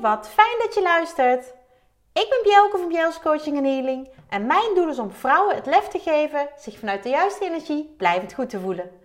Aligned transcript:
wat 0.00 0.28
fijn 0.28 0.58
dat 0.58 0.74
je 0.74 0.82
luistert. 0.82 1.44
Ik 2.12 2.26
ben 2.28 2.42
Bjelke 2.42 2.78
van 2.78 2.88
Bjels 2.88 3.20
Coaching 3.20 3.56
en 3.56 3.64
Healing 3.64 4.08
en 4.28 4.46
mijn 4.46 4.74
doel 4.74 4.88
is 4.88 4.98
om 4.98 5.10
vrouwen 5.10 5.54
het 5.54 5.66
lef 5.66 5.88
te 5.88 5.98
geven 5.98 6.48
zich 6.58 6.78
vanuit 6.78 7.02
de 7.02 7.08
juiste 7.08 7.44
energie 7.44 7.94
blijvend 7.96 8.32
goed 8.32 8.50
te 8.50 8.60
voelen. 8.60 9.00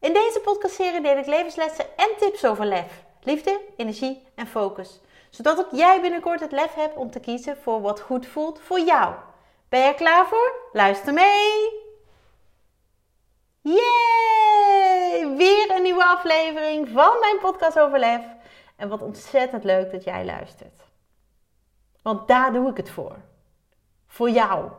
In 0.00 0.12
deze 0.12 0.40
podcastserie 0.40 1.00
deel 1.00 1.16
ik 1.16 1.26
levenslessen 1.26 1.84
en 1.96 2.08
tips 2.18 2.44
over 2.44 2.66
lef, 2.66 3.02
liefde, 3.22 3.60
energie 3.76 4.26
en 4.34 4.46
focus. 4.46 5.00
Zodat 5.30 5.58
ook 5.58 5.70
jij 5.70 6.00
binnenkort 6.00 6.40
het 6.40 6.52
lef 6.52 6.74
hebt 6.74 6.96
om 6.96 7.10
te 7.10 7.20
kiezen 7.20 7.56
voor 7.62 7.80
wat 7.80 8.00
goed 8.00 8.26
voelt 8.26 8.60
voor 8.60 8.80
jou. 8.80 9.14
Ben 9.68 9.80
je 9.80 9.86
er 9.86 9.94
klaar 9.94 10.26
voor? 10.26 10.52
Luister 10.72 11.12
mee! 11.12 11.80
Yay! 13.60 15.36
Weer 15.36 15.70
een 15.70 15.82
nieuwe 15.82 16.04
aflevering 16.04 16.88
van 16.88 17.18
mijn 17.20 17.38
podcast 17.38 17.78
over 17.78 17.98
lef. 17.98 18.20
En 18.82 18.88
wat 18.88 19.02
ontzettend 19.02 19.64
leuk 19.64 19.90
dat 19.90 20.04
jij 20.04 20.24
luistert. 20.24 20.80
Want 22.02 22.28
daar 22.28 22.52
doe 22.52 22.70
ik 22.70 22.76
het 22.76 22.90
voor. 22.90 23.16
Voor 24.06 24.30
jou. 24.30 24.70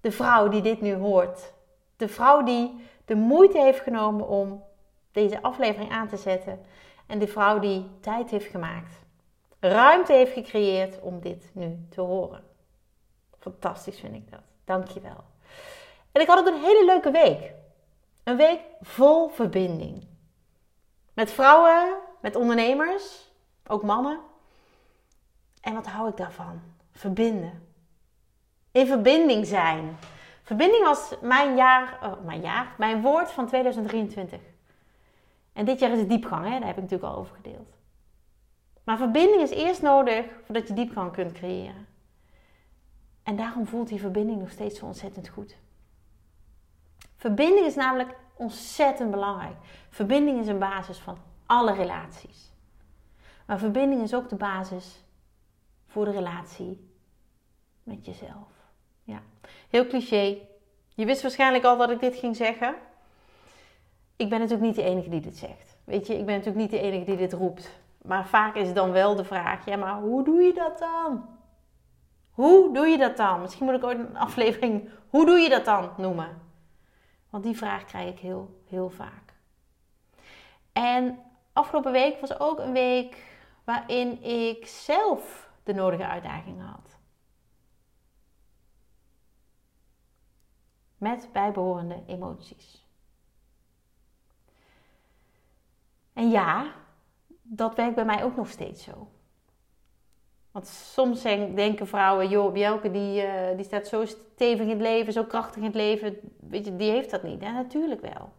De 0.00 0.12
vrouw 0.12 0.48
die 0.48 0.62
dit 0.62 0.80
nu 0.80 0.94
hoort. 0.94 1.52
De 1.96 2.08
vrouw 2.08 2.42
die 2.42 2.88
de 3.04 3.14
moeite 3.14 3.58
heeft 3.58 3.80
genomen 3.80 4.28
om 4.28 4.64
deze 5.12 5.42
aflevering 5.42 5.90
aan 5.90 6.08
te 6.08 6.16
zetten. 6.16 6.60
En 7.06 7.18
de 7.18 7.28
vrouw 7.28 7.58
die 7.58 7.90
tijd 8.00 8.30
heeft 8.30 8.50
gemaakt. 8.50 8.94
Ruimte 9.60 10.12
heeft 10.12 10.32
gecreëerd 10.32 11.00
om 11.00 11.20
dit 11.20 11.50
nu 11.52 11.86
te 11.90 12.00
horen. 12.00 12.44
Fantastisch 13.38 14.00
vind 14.00 14.14
ik 14.14 14.30
dat. 14.30 14.42
Dankjewel. 14.64 15.24
En 16.12 16.20
ik 16.20 16.26
had 16.26 16.38
ook 16.38 16.54
een 16.54 16.62
hele 16.62 16.84
leuke 16.84 17.10
week. 17.10 17.52
Een 18.24 18.36
week 18.36 18.60
vol 18.80 19.28
verbinding. 19.28 20.06
Met 21.14 21.30
vrouwen, 21.30 22.08
met 22.20 22.36
ondernemers, 22.36 23.32
ook 23.66 23.82
mannen. 23.82 24.20
En 25.60 25.74
wat 25.74 25.86
hou 25.86 26.08
ik 26.08 26.16
daarvan? 26.16 26.60
Verbinden. 26.92 27.66
In 28.72 28.86
verbinding 28.86 29.46
zijn. 29.46 29.96
Verbinding 30.42 30.84
was 30.84 31.14
mijn 31.22 31.56
jaar, 31.56 31.98
oh, 32.02 32.24
mijn 32.24 32.40
jaar, 32.40 32.74
mijn 32.78 33.02
woord 33.02 33.30
van 33.30 33.46
2023. 33.46 34.40
En 35.52 35.64
dit 35.64 35.78
jaar 35.78 35.90
is 35.90 35.98
het 35.98 36.08
diepgang, 36.08 36.44
hè? 36.44 36.58
daar 36.58 36.66
heb 36.66 36.76
ik 36.76 36.82
natuurlijk 36.82 37.12
al 37.12 37.18
over 37.18 37.34
gedeeld. 37.34 37.76
Maar 38.84 38.96
verbinding 38.96 39.42
is 39.42 39.50
eerst 39.50 39.82
nodig 39.82 40.24
voordat 40.44 40.68
je 40.68 40.74
diepgang 40.74 41.12
kunt 41.12 41.32
creëren. 41.32 41.86
En 43.22 43.36
daarom 43.36 43.66
voelt 43.66 43.88
die 43.88 44.00
verbinding 44.00 44.40
nog 44.40 44.50
steeds 44.50 44.78
zo 44.78 44.86
ontzettend 44.86 45.28
goed. 45.28 45.56
Verbinding 47.16 47.66
is 47.66 47.74
namelijk 47.74 48.14
ontzettend 48.34 49.10
belangrijk. 49.10 49.56
Verbinding 49.88 50.40
is 50.40 50.46
een 50.46 50.58
basis 50.58 50.98
van 50.98 51.18
alle 51.50 51.72
relaties. 51.72 52.52
Maar 53.46 53.58
verbinding 53.58 54.02
is 54.02 54.14
ook 54.14 54.28
de 54.28 54.36
basis 54.36 55.04
voor 55.86 56.04
de 56.04 56.10
relatie 56.10 56.90
met 57.82 58.06
jezelf. 58.06 58.48
Ja, 59.02 59.22
heel 59.68 59.86
cliché. 59.86 60.38
Je 60.94 61.04
wist 61.04 61.22
waarschijnlijk 61.22 61.64
al 61.64 61.76
dat 61.76 61.90
ik 61.90 62.00
dit 62.00 62.16
ging 62.16 62.36
zeggen. 62.36 62.74
Ik 64.16 64.28
ben 64.28 64.38
natuurlijk 64.38 64.66
niet 64.66 64.76
de 64.76 64.82
enige 64.82 65.08
die 65.08 65.20
dit 65.20 65.36
zegt. 65.36 65.78
Weet 65.84 66.06
je, 66.06 66.18
ik 66.18 66.26
ben 66.26 66.34
natuurlijk 66.34 66.62
niet 66.62 66.70
de 66.70 66.80
enige 66.80 67.04
die 67.04 67.16
dit 67.16 67.32
roept. 67.32 67.80
Maar 68.02 68.26
vaak 68.26 68.54
is 68.54 68.72
dan 68.72 68.90
wel 68.90 69.16
de 69.16 69.24
vraag: 69.24 69.64
ja, 69.64 69.76
maar 69.76 70.00
hoe 70.00 70.24
doe 70.24 70.42
je 70.42 70.52
dat 70.52 70.78
dan? 70.78 71.28
Hoe 72.30 72.74
doe 72.74 72.86
je 72.86 72.98
dat 72.98 73.16
dan? 73.16 73.40
Misschien 73.40 73.66
moet 73.66 73.74
ik 73.74 73.84
ooit 73.84 73.98
een 73.98 74.16
aflevering 74.16 74.88
hoe 75.08 75.26
doe 75.26 75.38
je 75.38 75.48
dat 75.48 75.64
dan 75.64 75.90
noemen. 75.96 76.42
Want 77.30 77.44
die 77.44 77.56
vraag 77.56 77.84
krijg 77.84 78.10
ik 78.10 78.18
heel, 78.18 78.60
heel 78.68 78.90
vaak. 78.90 79.34
En 80.72 81.18
afgelopen 81.60 81.92
week 81.92 82.20
was 82.20 82.40
ook 82.40 82.58
een 82.58 82.72
week 82.72 83.24
waarin 83.64 84.22
ik 84.22 84.66
zelf 84.66 85.50
de 85.62 85.72
nodige 85.72 86.06
uitdagingen 86.06 86.66
had. 86.66 86.98
Met 90.98 91.28
bijbehorende 91.32 92.02
emoties. 92.06 92.86
En 96.12 96.30
ja, 96.30 96.72
dat 97.42 97.74
werkt 97.74 97.94
bij 97.94 98.04
mij 98.04 98.24
ook 98.24 98.36
nog 98.36 98.48
steeds 98.48 98.82
zo. 98.82 99.08
Want 100.50 100.66
soms 100.66 101.22
denken 101.22 101.86
vrouwen, 101.86 102.28
joh, 102.28 102.52
Bjelke 102.52 102.90
die, 102.90 103.26
uh, 103.26 103.56
die 103.56 103.64
staat 103.64 103.86
zo 103.86 104.04
stevig 104.04 104.60
in 104.60 104.68
het 104.68 104.80
leven, 104.80 105.12
zo 105.12 105.24
krachtig 105.24 105.56
in 105.56 105.64
het 105.64 105.74
leven. 105.74 106.16
Weet 106.40 106.64
je, 106.64 106.76
die 106.76 106.90
heeft 106.90 107.10
dat 107.10 107.22
niet. 107.22 107.40
Ja, 107.40 107.52
natuurlijk 107.52 108.00
wel. 108.00 108.32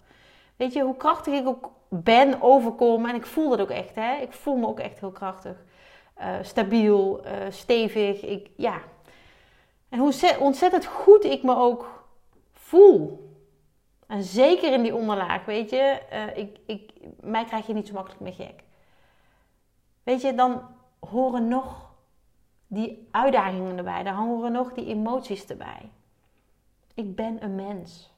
Weet 0.62 0.74
je, 0.74 0.82
hoe 0.84 0.98
krachtig 0.98 1.34
ik 1.34 1.48
ook 1.48 1.72
ben, 1.90 2.42
overkom. 2.42 3.06
En 3.06 3.16
ik 3.16 3.26
voel 3.26 3.50
dat 3.50 3.60
ook 3.60 3.70
echt, 3.70 3.96
hè. 3.96 4.16
Ik 4.16 4.34
voel 4.34 4.56
me 4.56 4.68
ook 4.68 4.80
echt 4.80 5.00
heel 5.00 5.12
krachtig. 5.12 5.64
Uh, 6.20 6.36
stabiel, 6.42 7.26
uh, 7.26 7.32
stevig. 7.50 8.22
Ik, 8.22 8.50
ja. 8.58 8.82
En 9.90 10.00
hoe 10.00 10.38
ontzettend 10.40 10.86
goed 10.86 11.24
ik 11.24 11.44
me 11.44 11.56
ook 11.56 12.06
voel. 12.52 13.30
En 14.08 14.24
zeker 14.24 14.74
in 14.74 14.82
die 14.82 14.96
onderlaag, 14.96 15.46
weet 15.46 15.70
je. 15.70 16.00
ik, 16.36 16.58
ik, 16.66 16.92
mij 17.20 17.46
krijg 17.46 17.68
je 17.68 17.74
niet 17.74 17.88
zo 17.88 17.94
makkelijk 17.94 18.22
meer 18.22 18.48
gek. 18.48 18.64
Weet 20.04 20.22
je, 20.22 20.36
dan 20.36 20.62
horen 21.00 21.48
nog 21.48 21.92
die 22.68 23.08
uitdagingen 23.12 23.78
erbij. 23.78 24.04
Daar 24.04 24.16
horen 24.16 24.52
nog 24.52 24.74
die 24.74 24.86
emoties 24.86 25.46
erbij. 25.46 25.90
Ik 26.94 27.16
ben 27.16 27.44
een 27.44 27.56
mens. 27.56 28.12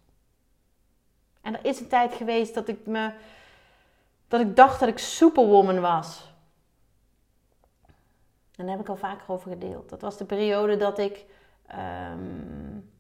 En 1.44 1.58
er 1.58 1.66
is 1.66 1.80
een 1.80 1.88
tijd 1.88 2.14
geweest 2.14 2.54
dat 2.54 2.68
ik 2.68 2.86
me 2.86 3.12
dat 4.28 4.42
ik 4.42 4.56
dacht 4.56 4.80
dat 4.80 4.90
ik 4.90 4.98
superwoman 4.98 5.80
was. 5.80 6.34
En 8.56 8.66
daar 8.66 8.76
heb 8.76 8.80
ik 8.80 8.90
al 8.90 8.96
vaker 8.96 9.30
over 9.34 9.52
gedeeld. 9.52 9.90
Dat 9.90 10.02
was 10.02 10.18
de 10.18 10.26
periode 10.26 10.78
dat 10.78 11.00
ik 11.00 11.26
um, 11.72 12.92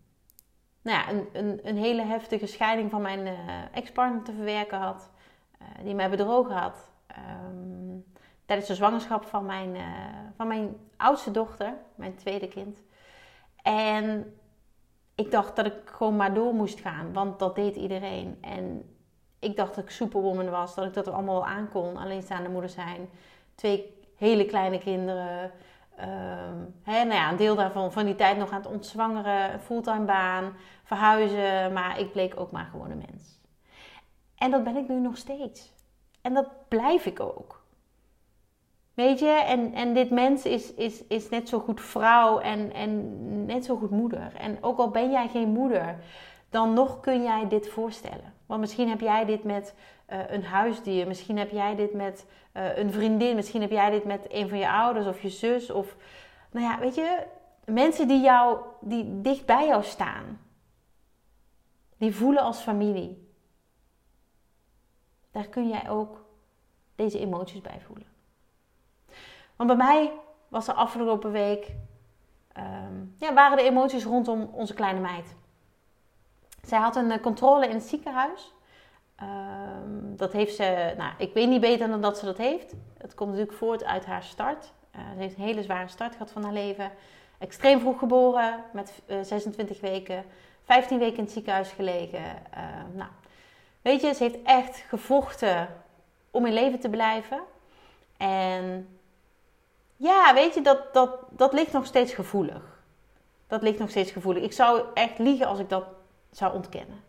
nou 0.81 0.97
ja, 0.97 1.09
een, 1.09 1.29
een, 1.33 1.59
een, 1.63 1.77
hele 1.77 2.01
heftige 2.01 2.45
scheiding 2.45 2.91
van 2.91 3.01
mijn 3.01 3.25
uh, 3.25 3.33
ex-partner 3.73 4.23
te 4.23 4.33
verwerken 4.33 4.77
had. 4.77 5.09
Uh, 5.61 5.83
die 5.83 5.95
mij 5.95 6.09
bedrogen 6.09 6.55
had. 6.55 6.91
Um, 7.45 8.05
tijdens 8.45 8.67
de 8.67 8.75
zwangerschap 8.75 9.25
van 9.25 9.45
mijn, 9.45 9.75
uh, 9.75 9.83
van 10.35 10.47
mijn 10.47 10.75
oudste 10.97 11.31
dochter, 11.31 11.73
mijn 11.95 12.15
tweede 12.15 12.47
kind. 12.47 12.83
En 13.61 14.37
ik 15.15 15.31
dacht 15.31 15.55
dat 15.55 15.65
ik 15.65 15.73
gewoon 15.85 16.15
maar 16.15 16.33
door 16.33 16.53
moest 16.53 16.79
gaan, 16.79 17.13
want 17.13 17.39
dat 17.39 17.55
deed 17.55 17.75
iedereen. 17.75 18.37
En 18.41 18.95
ik 19.39 19.55
dacht 19.55 19.75
dat 19.75 19.83
ik 19.83 19.89
superwoman 19.89 20.49
was, 20.49 20.75
dat 20.75 20.85
ik 20.85 20.93
dat 20.93 21.07
er 21.07 21.13
allemaal 21.13 21.35
wel 21.35 21.45
aan 21.45 21.69
kon. 21.69 21.97
Alleenstaande 21.97 22.49
moeder 22.49 22.69
zijn, 22.69 23.09
twee 23.55 24.01
hele 24.15 24.45
kleine 24.45 24.77
kinderen. 24.77 25.51
Hè, 26.83 27.03
nou 27.03 27.13
ja, 27.13 27.31
een 27.31 27.37
deel 27.37 27.55
daarvan 27.55 27.91
van 27.91 28.05
die 28.05 28.15
tijd 28.15 28.37
nog 28.37 28.51
aan 28.51 28.61
het 28.61 28.71
ontzwangeren, 28.71 29.59
fulltime 29.59 30.05
baan, 30.05 30.53
verhuizen. 30.83 31.73
Maar 31.73 31.99
ik 31.99 32.11
bleek 32.11 32.39
ook 32.39 32.51
maar 32.51 32.67
gewoon 32.71 32.91
een 32.91 33.03
mens. 33.11 33.41
En 34.35 34.51
dat 34.51 34.63
ben 34.63 34.75
ik 34.75 34.87
nu 34.87 34.99
nog 34.99 35.17
steeds. 35.17 35.73
En 36.21 36.33
dat 36.33 36.47
blijf 36.67 37.05
ik 37.05 37.19
ook. 37.19 37.62
Weet 38.93 39.19
je, 39.19 39.29
en, 39.29 39.73
en 39.73 39.93
dit 39.93 40.09
mens 40.09 40.45
is, 40.45 40.73
is, 40.73 41.03
is 41.07 41.29
net 41.29 41.49
zo 41.49 41.59
goed 41.59 41.81
vrouw 41.81 42.39
en, 42.39 42.73
en 42.73 43.45
net 43.45 43.65
zo 43.65 43.75
goed 43.75 43.89
moeder. 43.89 44.35
En 44.35 44.57
ook 44.61 44.77
al 44.77 44.89
ben 44.89 45.11
jij 45.11 45.27
geen 45.27 45.49
moeder, 45.49 46.03
dan 46.49 46.73
nog 46.73 46.99
kun 46.99 47.23
jij 47.23 47.47
dit 47.47 47.69
voorstellen. 47.69 48.33
Want 48.45 48.59
misschien 48.59 48.89
heb 48.89 48.99
jij 48.99 49.25
dit 49.25 49.43
met 49.43 49.75
uh, 50.09 50.19
een 50.27 50.43
huisdier, 50.43 51.07
misschien 51.07 51.37
heb 51.37 51.49
jij 51.49 51.75
dit 51.75 51.93
met 51.93 52.25
uh, 52.53 52.77
een 52.77 52.91
vriendin, 52.91 53.35
misschien 53.35 53.61
heb 53.61 53.71
jij 53.71 53.89
dit 53.89 54.03
met 54.03 54.25
een 54.29 54.49
van 54.49 54.57
je 54.57 54.69
ouders 54.69 55.07
of 55.07 55.21
je 55.21 55.29
zus. 55.29 55.71
Of, 55.71 55.95
nou 56.51 56.65
ja, 56.65 56.79
weet 56.79 56.95
je, 56.95 57.23
mensen 57.65 58.07
die, 58.07 58.21
jou, 58.21 58.57
die 58.81 59.21
dicht 59.21 59.45
bij 59.45 59.67
jou 59.67 59.83
staan, 59.83 60.39
die 61.97 62.15
voelen 62.15 62.43
als 62.43 62.59
familie. 62.59 63.31
Daar 65.31 65.47
kun 65.47 65.67
jij 65.67 65.89
ook 65.89 66.25
deze 66.95 67.19
emoties 67.19 67.61
bij 67.61 67.81
voelen. 67.85 68.12
Want 69.63 69.77
bij 69.77 69.87
mij 69.87 70.11
was 70.47 70.67
er 70.67 70.73
afgelopen 70.73 71.31
week, 71.31 71.71
um, 72.57 73.15
ja, 73.17 73.33
waren 73.33 73.57
de 73.57 73.63
emoties 73.63 74.03
rondom 74.03 74.49
onze 74.51 74.73
kleine 74.73 74.99
meid. 74.99 75.35
Zij 76.61 76.79
had 76.79 76.95
een 76.95 77.11
eh, 77.11 77.21
controle 77.21 77.67
in 77.67 77.73
het 77.73 77.83
ziekenhuis. 77.83 78.53
Um, 79.21 80.17
dat 80.17 80.31
heeft 80.31 80.55
ze, 80.55 80.93
nou, 80.97 81.13
ik 81.17 81.33
weet 81.33 81.47
niet 81.47 81.61
beter 81.61 81.87
dan 81.87 82.01
dat 82.01 82.17
ze 82.17 82.25
dat 82.25 82.37
heeft. 82.37 82.73
Het 82.97 83.13
komt 83.13 83.29
natuurlijk 83.29 83.57
voort 83.57 83.83
uit 83.83 84.05
haar 84.05 84.23
start. 84.23 84.71
Uh, 84.95 85.01
ze 85.13 85.19
heeft 85.19 85.37
een 85.37 85.43
hele 85.43 85.63
zware 85.63 85.87
start 85.87 86.11
gehad 86.11 86.31
van 86.31 86.43
haar 86.43 86.53
leven. 86.53 86.91
Extreem 87.37 87.79
vroeg 87.79 87.99
geboren, 87.99 88.63
met 88.73 89.01
uh, 89.07 89.19
eh, 89.19 89.25
26 89.25 89.81
weken, 89.81 90.25
15 90.63 90.99
weken 90.99 91.17
in 91.17 91.23
het 91.23 91.33
ziekenhuis 91.33 91.71
gelegen. 91.71 92.21
Uh, 92.21 92.63
nou, 92.93 93.09
weet 93.81 94.01
je, 94.01 94.13
ze 94.13 94.23
heeft 94.23 94.41
echt 94.43 94.77
gevochten 94.77 95.67
om 96.31 96.45
in 96.45 96.53
leven 96.53 96.79
te 96.79 96.89
blijven. 96.89 97.39
En 98.17 98.87
ja, 100.03 100.33
weet 100.33 100.53
je, 100.53 100.61
dat, 100.61 100.93
dat, 100.93 101.19
dat 101.29 101.53
ligt 101.53 101.71
nog 101.71 101.85
steeds 101.85 102.13
gevoelig. 102.13 102.81
Dat 103.47 103.61
ligt 103.61 103.79
nog 103.79 103.89
steeds 103.89 104.11
gevoelig. 104.11 104.43
Ik 104.43 104.53
zou 104.53 104.81
echt 104.93 105.17
liegen 105.17 105.47
als 105.47 105.59
ik 105.59 105.69
dat 105.69 105.85
zou 106.31 106.53
ontkennen. 106.53 107.03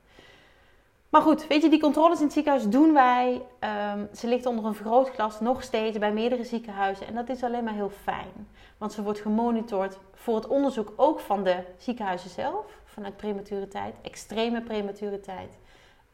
Maar 1.08 1.22
goed, 1.22 1.46
weet 1.46 1.62
je, 1.62 1.68
die 1.68 1.80
controles 1.80 2.18
in 2.18 2.24
het 2.24 2.32
ziekenhuis 2.32 2.68
doen 2.68 2.92
wij. 2.92 3.42
Ehm, 3.58 4.06
ze 4.14 4.28
ligt 4.28 4.46
onder 4.46 4.64
een 4.64 4.74
vergrootglas 4.74 5.40
nog 5.40 5.62
steeds 5.62 5.98
bij 5.98 6.12
meerdere 6.12 6.44
ziekenhuizen. 6.44 7.06
En 7.06 7.14
dat 7.14 7.28
is 7.28 7.42
alleen 7.42 7.64
maar 7.64 7.74
heel 7.74 7.92
fijn. 8.02 8.48
Want 8.78 8.92
ze 8.92 9.02
wordt 9.02 9.20
gemonitord 9.20 9.98
voor 10.12 10.34
het 10.34 10.46
onderzoek 10.46 10.92
ook 10.96 11.20
van 11.20 11.44
de 11.44 11.64
ziekenhuizen 11.78 12.30
zelf. 12.30 12.66
Vanuit 12.84 13.16
prematuriteit, 13.16 13.94
extreme 14.02 14.62
prematuriteit. 14.62 15.58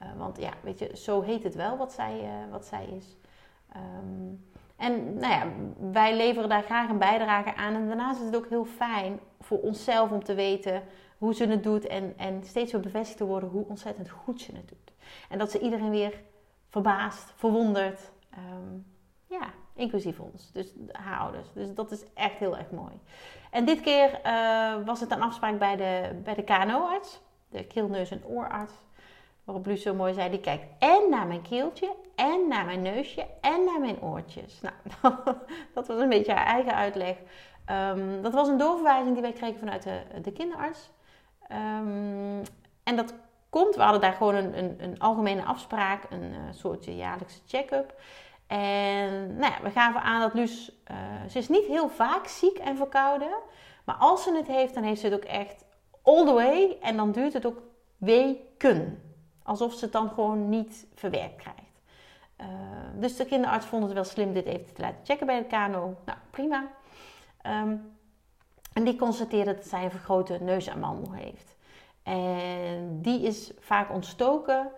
Uh, 0.03 0.09
want 0.19 0.39
ja, 0.39 0.53
weet 0.61 0.79
je, 0.79 0.97
zo 0.97 1.21
heet 1.21 1.43
het 1.43 1.55
wel 1.55 1.77
wat 1.77 1.93
zij, 1.93 2.21
uh, 2.23 2.51
wat 2.51 2.67
zij 2.67 2.85
is. 2.85 3.17
Um, 3.77 4.50
en 4.81 5.15
nou 5.15 5.33
ja, 5.33 5.47
wij 5.93 6.17
leveren 6.17 6.49
daar 6.49 6.63
graag 6.63 6.89
een 6.89 6.99
bijdrage 6.99 7.57
aan. 7.57 7.75
En 7.75 7.87
daarnaast 7.87 8.21
is 8.21 8.27
het 8.27 8.37
ook 8.37 8.49
heel 8.49 8.65
fijn 8.65 9.21
voor 9.41 9.59
onszelf 9.59 10.11
om 10.11 10.25
te 10.25 10.35
weten 10.35 10.83
hoe 11.19 11.35
ze 11.35 11.47
het 11.47 11.63
doet. 11.63 11.87
En, 11.87 12.15
en 12.17 12.45
steeds 12.45 12.73
weer 12.73 12.81
bevestigd 12.81 13.19
te 13.19 13.25
worden 13.25 13.49
hoe 13.49 13.67
ontzettend 13.69 14.11
goed 14.11 14.41
ze 14.41 14.53
het 14.55 14.69
doet. 14.69 14.93
En 15.29 15.39
dat 15.39 15.51
ze 15.51 15.59
iedereen 15.59 15.91
weer 15.91 16.23
verbaast, 16.69 17.33
verwondert. 17.37 18.11
Um, 18.39 18.87
ja, 19.27 19.51
inclusief 19.75 20.21
ons. 20.21 20.53
Dus 20.53 20.73
haar 20.93 21.19
ouders. 21.19 21.53
Dus 21.53 21.75
dat 21.75 21.91
is 21.91 22.05
echt 22.15 22.39
heel 22.39 22.57
erg 22.57 22.71
mooi. 22.71 23.01
En 23.51 23.65
dit 23.65 23.81
keer 23.81 24.21
uh, 24.27 24.85
was 24.85 25.01
het 25.01 25.11
een 25.11 25.23
afspraak 25.23 25.59
bij 25.59 25.77
de, 25.77 26.21
bij 26.25 26.35
de 26.35 26.45
KNO-arts. 26.45 27.21
De 27.49 27.65
keel, 27.65 27.89
neus 27.89 28.11
en 28.11 28.25
oorarts. 28.25 28.73
Waarop 29.51 29.69
Luus 29.69 29.83
zo 29.83 29.95
mooi 29.95 30.15
zei, 30.15 30.31
die 30.31 30.41
kijkt 30.41 30.65
en 30.79 31.07
naar 31.11 31.27
mijn 31.27 31.43
keeltje, 31.43 31.95
en 32.15 32.49
naar 32.49 32.65
mijn 32.65 32.83
neusje, 32.83 33.27
en 33.41 33.65
naar 33.65 33.81
mijn 33.81 34.03
oortjes. 34.03 34.61
Nou, 34.61 35.15
dat 35.75 35.87
was 35.87 36.01
een 36.01 36.09
beetje 36.09 36.33
haar 36.33 36.47
eigen 36.47 36.75
uitleg. 36.75 37.17
Um, 37.71 38.23
dat 38.23 38.33
was 38.33 38.49
een 38.49 38.59
doorverwijzing 38.59 39.13
die 39.13 39.23
wij 39.23 39.33
kregen 39.33 39.59
vanuit 39.59 39.83
de, 39.83 40.01
de 40.23 40.33
kinderarts. 40.33 40.91
Um, 41.53 42.43
en 42.83 42.97
dat 42.97 43.15
komt, 43.49 43.75
we 43.75 43.83
hadden 43.83 44.01
daar 44.01 44.13
gewoon 44.13 44.35
een, 44.35 44.59
een, 44.59 44.77
een 44.79 44.99
algemene 44.99 45.45
afspraak, 45.45 46.03
een 46.11 46.33
uh, 46.33 46.39
soortje 46.51 46.97
jaarlijkse 46.97 47.41
check-up. 47.47 47.95
En 48.47 49.37
nou 49.37 49.53
ja, 49.53 49.63
we 49.63 49.71
gaven 49.71 50.03
aan 50.03 50.21
dat 50.21 50.35
Luus, 50.35 50.73
uh, 50.91 50.97
ze 51.31 51.39
is 51.39 51.49
niet 51.49 51.67
heel 51.67 51.89
vaak 51.89 52.27
ziek 52.27 52.59
en 52.59 52.77
verkouden. 52.77 53.35
Maar 53.85 53.97
als 53.97 54.23
ze 54.23 54.37
het 54.37 54.47
heeft, 54.47 54.75
dan 54.75 54.83
heeft 54.83 55.01
ze 55.01 55.07
het 55.07 55.15
ook 55.15 55.25
echt 55.25 55.65
all 56.03 56.25
the 56.25 56.33
way. 56.33 56.79
En 56.81 56.97
dan 56.97 57.13
duurt 57.13 57.33
het 57.33 57.47
ook 57.47 57.63
weken. 57.97 59.10
Alsof 59.43 59.75
ze 59.75 59.85
het 59.85 59.93
dan 59.93 60.09
gewoon 60.09 60.49
niet 60.49 60.87
verwerkt 60.95 61.37
krijgt. 61.37 61.61
Uh, 62.41 62.47
dus 62.95 63.17
de 63.17 63.25
kinderarts 63.25 63.67
vond 63.67 63.83
het 63.83 63.93
wel 63.93 64.05
slim 64.05 64.33
dit 64.33 64.47
even 64.47 64.75
te 64.75 64.81
laten 64.81 65.05
checken 65.05 65.27
bij 65.27 65.39
de 65.39 65.47
KNO. 65.47 65.97
Nou, 66.05 66.19
prima. 66.31 66.69
Um, 67.47 67.99
en 68.73 68.85
die 68.85 68.97
constateerde 68.97 69.55
dat 69.55 69.67
zij 69.67 69.85
een 69.85 69.91
vergrote 69.91 70.39
neusamandel 70.41 71.13
heeft. 71.13 71.57
En 72.03 72.99
die 73.03 73.23
is 73.23 73.53
vaak 73.59 73.91
ontstoken. 73.93 74.71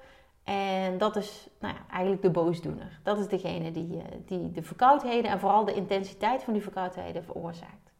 En 0.44 0.98
dat 0.98 1.16
is 1.16 1.48
nou 1.58 1.74
ja, 1.74 1.80
eigenlijk 1.90 2.22
de 2.22 2.30
boosdoener. 2.30 3.00
Dat 3.02 3.18
is 3.18 3.28
degene 3.28 3.70
die, 3.70 3.96
uh, 3.96 4.02
die 4.26 4.50
de 4.50 4.62
verkoudheden 4.62 5.30
en 5.30 5.40
vooral 5.40 5.64
de 5.64 5.74
intensiteit 5.74 6.42
van 6.42 6.52
die 6.52 6.62
verkoudheden 6.62 7.24
veroorzaakt. 7.24 7.91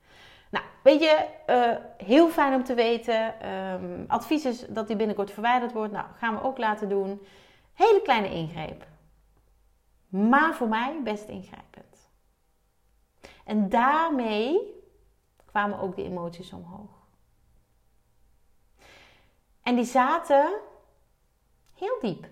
Weet 0.82 1.00
je, 1.00 1.26
uh, 1.46 2.06
heel 2.06 2.28
fijn 2.28 2.54
om 2.54 2.64
te 2.64 2.74
weten. 2.74 3.48
Um, 3.52 4.04
advies 4.08 4.44
is 4.44 4.66
dat 4.68 4.86
die 4.86 4.96
binnenkort 4.96 5.30
verwijderd 5.30 5.72
wordt. 5.72 5.92
Nou, 5.92 6.06
gaan 6.16 6.34
we 6.34 6.42
ook 6.42 6.58
laten 6.58 6.88
doen. 6.88 7.22
Hele 7.74 8.02
kleine 8.02 8.30
ingreep. 8.30 8.86
Maar 10.08 10.54
voor 10.54 10.68
mij 10.68 11.00
best 11.02 11.28
ingrijpend. 11.28 12.10
En 13.44 13.68
daarmee 13.68 14.80
kwamen 15.44 15.78
ook 15.78 15.96
de 15.96 16.04
emoties 16.04 16.52
omhoog. 16.52 16.90
En 19.62 19.74
die 19.74 19.84
zaten 19.84 20.52
heel 21.74 21.98
diep. 22.00 22.26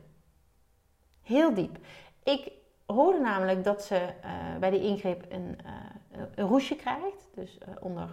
Heel 1.23 1.55
diep. 1.55 1.79
Ik 2.23 2.52
hoorde 2.87 3.19
namelijk 3.19 3.64
dat 3.64 3.82
ze 3.82 4.14
uh, 4.25 4.56
bij 4.58 4.70
de 4.70 4.81
ingreep 4.81 5.25
een, 5.29 5.58
uh, 5.64 5.73
een 6.10 6.46
roesje 6.46 6.76
krijgt. 6.76 7.28
Dus 7.34 7.58
uh, 7.68 7.74
onder, 7.80 8.10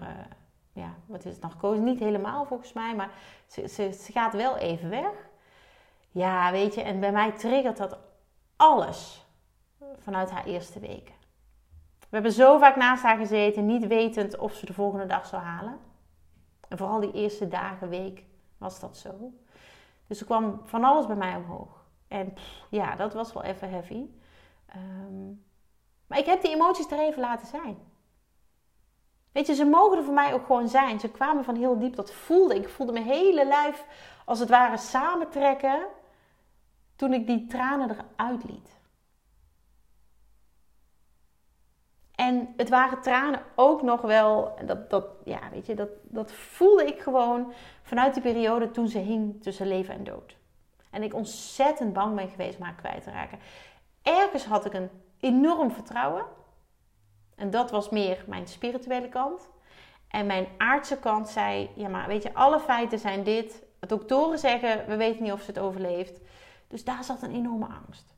ja, 0.73 0.93
wat 1.05 1.25
is 1.25 1.35
het 1.35 1.51
gekozen? 1.51 1.83
Niet 1.83 1.99
helemaal 1.99 2.45
volgens 2.45 2.73
mij, 2.73 2.95
maar 2.95 3.11
ze, 3.47 3.67
ze, 3.67 4.11
gaat 4.11 4.33
wel 4.33 4.57
even 4.57 4.89
weg. 4.89 5.29
Ja, 6.11 6.51
weet 6.51 6.73
je, 6.73 6.81
en 6.81 6.99
bij 6.99 7.11
mij 7.11 7.31
triggert 7.31 7.77
dat 7.77 7.97
alles 8.55 9.25
vanuit 9.97 10.31
haar 10.31 10.45
eerste 10.45 10.79
weken. 10.79 11.15
We 11.99 12.15
hebben 12.15 12.31
zo 12.31 12.57
vaak 12.57 12.75
naast 12.75 13.03
haar 13.03 13.17
gezeten, 13.17 13.65
niet 13.65 13.87
wetend 13.87 14.37
of 14.37 14.53
ze 14.53 14.65
de 14.65 14.73
volgende 14.73 15.05
dag 15.05 15.25
zou 15.25 15.41
halen. 15.41 15.79
En 16.67 16.77
vooral 16.77 16.99
die 16.99 17.11
eerste 17.11 17.47
dagen, 17.47 17.89
week 17.89 18.23
was 18.57 18.79
dat 18.79 18.97
zo. 18.97 19.31
Dus 20.07 20.19
er 20.19 20.25
kwam 20.25 20.61
van 20.65 20.83
alles 20.83 21.05
bij 21.05 21.15
mij 21.15 21.35
omhoog. 21.35 21.85
En 22.07 22.33
ja, 22.69 22.95
dat 22.95 23.13
was 23.13 23.33
wel 23.33 23.43
even 23.43 23.69
heavy. 23.69 24.05
Um, 24.75 25.45
maar 26.07 26.17
ik 26.17 26.25
heb 26.25 26.41
die 26.41 26.53
emoties 26.53 26.91
er 26.91 26.99
even 26.99 27.21
laten 27.21 27.47
zijn. 27.47 27.77
Weet 29.31 29.47
je, 29.47 29.55
ze 29.55 29.65
mogen 29.65 29.97
er 29.97 30.03
voor 30.03 30.13
mij 30.13 30.33
ook 30.33 30.45
gewoon 30.45 30.69
zijn. 30.69 30.99
Ze 30.99 31.09
kwamen 31.09 31.43
van 31.43 31.55
heel 31.55 31.79
diep, 31.79 31.95
dat 31.95 32.13
voelde 32.13 32.55
ik. 32.55 32.61
Ik 32.61 32.69
voelde 32.69 32.91
mijn 32.91 33.05
hele 33.05 33.45
lijf 33.45 33.85
als 34.25 34.39
het 34.39 34.49
ware 34.49 34.77
samentrekken 34.77 35.85
toen 36.95 37.13
ik 37.13 37.27
die 37.27 37.47
tranen 37.47 37.89
eruit 37.89 38.43
liet. 38.43 38.75
En 42.15 42.53
het 42.57 42.69
waren 42.69 43.01
tranen 43.01 43.41
ook 43.55 43.81
nog 43.81 44.01
wel, 44.01 44.55
dat, 44.65 44.89
dat, 44.89 45.05
ja, 45.23 45.39
weet 45.51 45.65
je, 45.65 45.75
dat, 45.75 45.89
dat 46.03 46.31
voelde 46.31 46.85
ik 46.85 46.99
gewoon 46.99 47.53
vanuit 47.81 48.13
die 48.13 48.23
periode 48.23 48.71
toen 48.71 48.87
ze 48.87 48.99
hing 48.99 49.43
tussen 49.43 49.67
leven 49.67 49.93
en 49.93 50.03
dood. 50.03 50.37
En 50.91 51.03
ik 51.03 51.13
ontzettend 51.13 51.93
bang 51.93 52.15
ben 52.15 52.29
geweest 52.29 52.57
om 52.57 52.63
haar 52.63 52.75
kwijt 52.75 53.03
te 53.03 53.11
raken. 53.11 53.39
Ergens 54.01 54.45
had 54.45 54.65
ik 54.65 54.73
een 54.73 54.89
enorm 55.19 55.71
vertrouwen. 55.71 56.25
En 57.35 57.49
dat 57.49 57.71
was 57.71 57.89
meer 57.89 58.23
mijn 58.27 58.47
spirituele 58.47 59.09
kant. 59.09 59.49
En 60.07 60.25
mijn 60.25 60.47
aardse 60.57 60.97
kant 60.97 61.29
zei: 61.29 61.69
Ja, 61.75 61.89
maar 61.89 62.07
weet 62.07 62.23
je, 62.23 62.33
alle 62.33 62.59
feiten 62.59 62.99
zijn 62.99 63.23
dit. 63.23 63.63
Doktoren 63.79 64.39
zeggen: 64.39 64.85
We 64.87 64.95
weten 64.95 65.23
niet 65.23 65.31
of 65.31 65.41
ze 65.41 65.47
het 65.47 65.59
overleeft. 65.59 66.19
Dus 66.67 66.83
daar 66.83 67.03
zat 67.03 67.21
een 67.21 67.33
enorme 67.33 67.67
angst. 67.85 68.15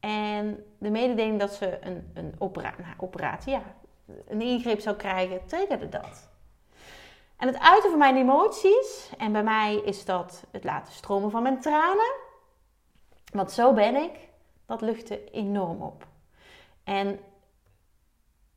En 0.00 0.64
de 0.78 0.90
mededeling 0.90 1.38
dat 1.38 1.52
ze 1.52 1.78
een, 1.80 2.10
een 2.14 2.34
nou, 2.38 2.94
operatie, 2.96 3.52
ja, 3.52 3.62
een 4.26 4.40
ingreep 4.40 4.80
zou 4.80 4.96
krijgen, 4.96 5.46
triggerde 5.46 5.88
dat. 5.88 6.32
En 7.36 7.46
het 7.46 7.58
uiten 7.58 7.90
van 7.90 7.98
mijn 7.98 8.16
emoties, 8.16 9.10
en 9.18 9.32
bij 9.32 9.42
mij 9.42 9.74
is 9.74 10.04
dat 10.04 10.44
het 10.50 10.64
laten 10.64 10.92
stromen 10.92 11.30
van 11.30 11.42
mijn 11.42 11.60
tranen, 11.60 12.14
want 13.32 13.52
zo 13.52 13.72
ben 13.72 13.96
ik, 13.96 14.28
dat 14.66 14.80
luchtte 14.80 15.30
enorm 15.30 15.82
op. 15.82 16.06
En 16.84 17.18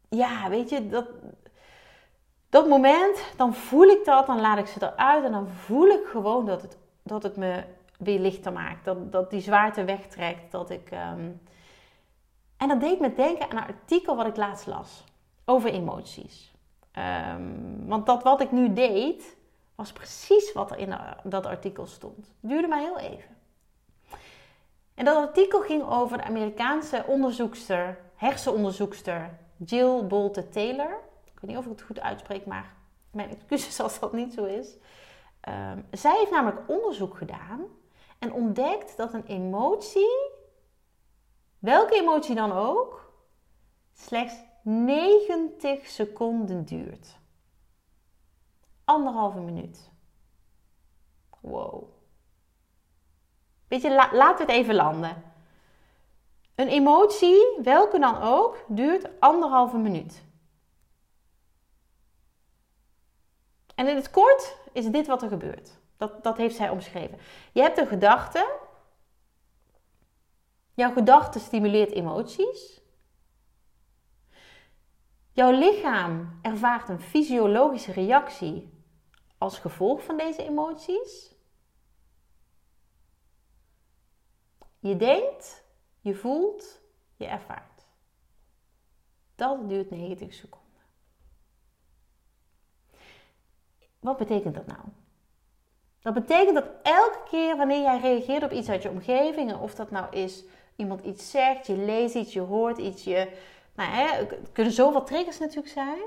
ja, 0.09 0.50
weet 0.50 0.69
je, 0.69 0.88
dat, 0.88 1.07
dat 2.49 2.68
moment, 2.68 3.33
dan 3.35 3.54
voel 3.54 3.85
ik 3.85 4.06
dat, 4.06 4.26
dan 4.26 4.42
laat 4.42 4.57
ik 4.57 4.68
ze 4.68 4.81
eruit 4.81 5.23
en 5.23 5.31
dan 5.31 5.47
voel 5.47 5.87
ik 5.87 6.06
gewoon 6.06 6.45
dat 6.45 6.61
het, 6.61 6.78
dat 7.04 7.23
het 7.23 7.35
me 7.35 7.64
weer 7.97 8.19
lichter 8.19 8.54
maakt. 8.54 8.85
Dat, 8.85 9.11
dat 9.11 9.30
die 9.30 9.42
zwaarte 9.42 9.83
wegtrekt. 9.83 10.52
Dat 10.52 10.69
ik, 10.69 10.92
um... 10.92 11.42
En 12.57 12.68
dat 12.68 12.80
deed 12.80 12.99
me 12.99 13.14
denken 13.14 13.49
aan 13.49 13.57
een 13.57 13.64
artikel 13.64 14.16
wat 14.16 14.28
ik 14.28 14.35
laatst 14.35 14.68
las 14.68 15.04
over 15.45 15.69
emoties. 15.69 16.56
Um, 17.33 17.87
want 17.87 18.06
dat 18.06 18.23
wat 18.23 18.42
ik 18.42 18.52
nu 18.52 18.73
deed, 18.73 19.37
was 19.76 19.92
precies 19.92 20.54
wat 20.54 20.71
er 20.71 20.78
in 20.78 20.95
dat 21.23 21.45
artikel 21.45 21.85
stond. 21.85 22.18
Het 22.18 22.49
duurde 22.49 22.68
maar 22.68 22.80
heel 22.80 22.97
even. 22.97 23.36
En 24.97 25.06
dat 25.06 25.16
artikel 25.16 25.61
ging 25.61 25.89
over 25.89 26.18
de 26.18 26.23
Amerikaanse 26.23 27.04
onderzoekster, 27.07 27.99
hersenonderzoekster 28.16 29.39
Jill 29.57 30.07
Bolte 30.07 30.49
Taylor. 30.49 30.99
Ik 31.25 31.39
weet 31.39 31.49
niet 31.49 31.57
of 31.57 31.66
ik 31.66 31.71
het 31.71 31.81
goed 31.81 31.99
uitspreek, 31.99 32.45
maar 32.45 32.75
mijn 33.11 33.30
excuses 33.30 33.80
als 33.83 33.99
dat 33.99 34.13
niet 34.13 34.33
zo 34.33 34.45
is. 34.45 34.75
Um, 35.49 35.85
zij 35.92 36.18
heeft 36.18 36.31
namelijk 36.31 36.69
onderzoek 36.69 37.18
gedaan 37.18 37.61
en 38.19 38.33
ontdekt 38.33 38.97
dat 38.97 39.13
een 39.13 39.25
emotie, 39.25 40.31
welke 41.59 41.95
emotie 41.95 42.35
dan 42.35 42.51
ook, 42.51 43.13
slechts 43.94 44.35
90 44.63 45.87
seconden 45.87 46.66
duurt. 46.66 47.19
Anderhalve 48.83 49.39
minuut. 49.39 49.92
Wow. 51.39 51.96
Weet 53.68 53.81
je, 53.81 53.94
la 53.94 54.09
laat 54.14 54.40
het 54.40 54.50
even 54.50 54.76
landen. 54.76 55.24
Een 56.56 56.68
emotie, 56.68 57.57
welke 57.64 58.00
dan 58.00 58.21
ook, 58.21 58.64
duurt 58.68 59.19
anderhalve 59.19 59.78
minuut. 59.78 60.24
En 63.76 63.88
in 63.88 63.95
het 63.95 64.09
kort 64.09 64.57
is 64.71 64.86
dit 64.86 65.07
wat 65.07 65.21
er 65.21 65.30
gebeurt. 65.30 65.80
Dat, 65.97 66.24
dat 66.24 66.38
heeft 66.38 66.56
zij 66.56 66.69
omschreven. 66.69 67.18
Je 67.52 67.62
hebt 67.62 67.78
een 67.78 67.88
gedachte. 67.88 68.56
Jouw 70.74 70.92
gedachte 70.92 71.40
stimuleert 71.40 71.92
emoties. 71.92 72.81
Jouw 75.31 75.52
lichaam 75.52 76.40
ervaart 76.42 76.90
een 76.90 77.02
fysiologische 77.02 77.92
reactie 77.92 78.83
als 79.38 79.59
gevolg 79.59 80.04
van 80.04 80.18
deze 80.18 80.44
emoties. 80.44 81.36
Je 84.79 84.95
denkt, 84.97 85.63
je 85.99 86.15
voelt, 86.15 86.79
je 87.15 87.25
ervaart. 87.25 87.85
Dat 89.35 89.69
duurt 89.69 89.89
90 89.89 90.33
seconden. 90.33 90.67
Wat 93.99 94.17
betekent 94.17 94.55
dat 94.55 94.67
nou? 94.67 94.81
Dat 96.01 96.13
betekent 96.13 96.55
dat 96.55 96.69
elke 96.83 97.19
keer 97.29 97.57
wanneer 97.57 97.81
jij 97.81 97.99
reageert 97.99 98.43
op 98.43 98.51
iets 98.51 98.69
uit 98.69 98.83
je 98.83 98.89
omgeving, 98.89 99.55
of 99.55 99.75
dat 99.75 99.91
nou 99.91 100.15
is 100.15 100.43
iemand 100.75 101.05
iets 101.05 101.31
zegt, 101.31 101.67
je 101.67 101.77
leest 101.77 102.15
iets, 102.15 102.33
je 102.33 102.39
hoort 102.39 102.77
iets, 102.77 103.03
je, 103.03 103.37
nou, 103.75 103.89
hè, 103.89 104.17
het 104.17 104.51
kunnen 104.51 104.73
zoveel 104.73 105.03
triggers 105.03 105.39
natuurlijk 105.39 105.73
zijn, 105.73 106.03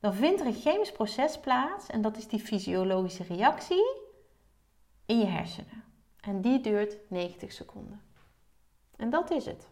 dan 0.00 0.14
vindt 0.14 0.40
er 0.40 0.46
een 0.46 0.54
chemisch 0.54 0.92
proces 0.92 1.38
plaats 1.38 1.86
en 1.86 2.02
dat 2.02 2.16
is 2.16 2.28
die 2.28 2.40
fysiologische 2.40 3.24
reactie 3.24 4.00
in 5.06 5.18
je 5.18 5.26
hersenen. 5.26 5.81
En 6.22 6.40
die 6.40 6.60
duurt 6.60 6.96
90 7.08 7.52
seconden. 7.52 8.02
En 8.96 9.10
dat 9.10 9.30
is 9.30 9.46
het. 9.46 9.70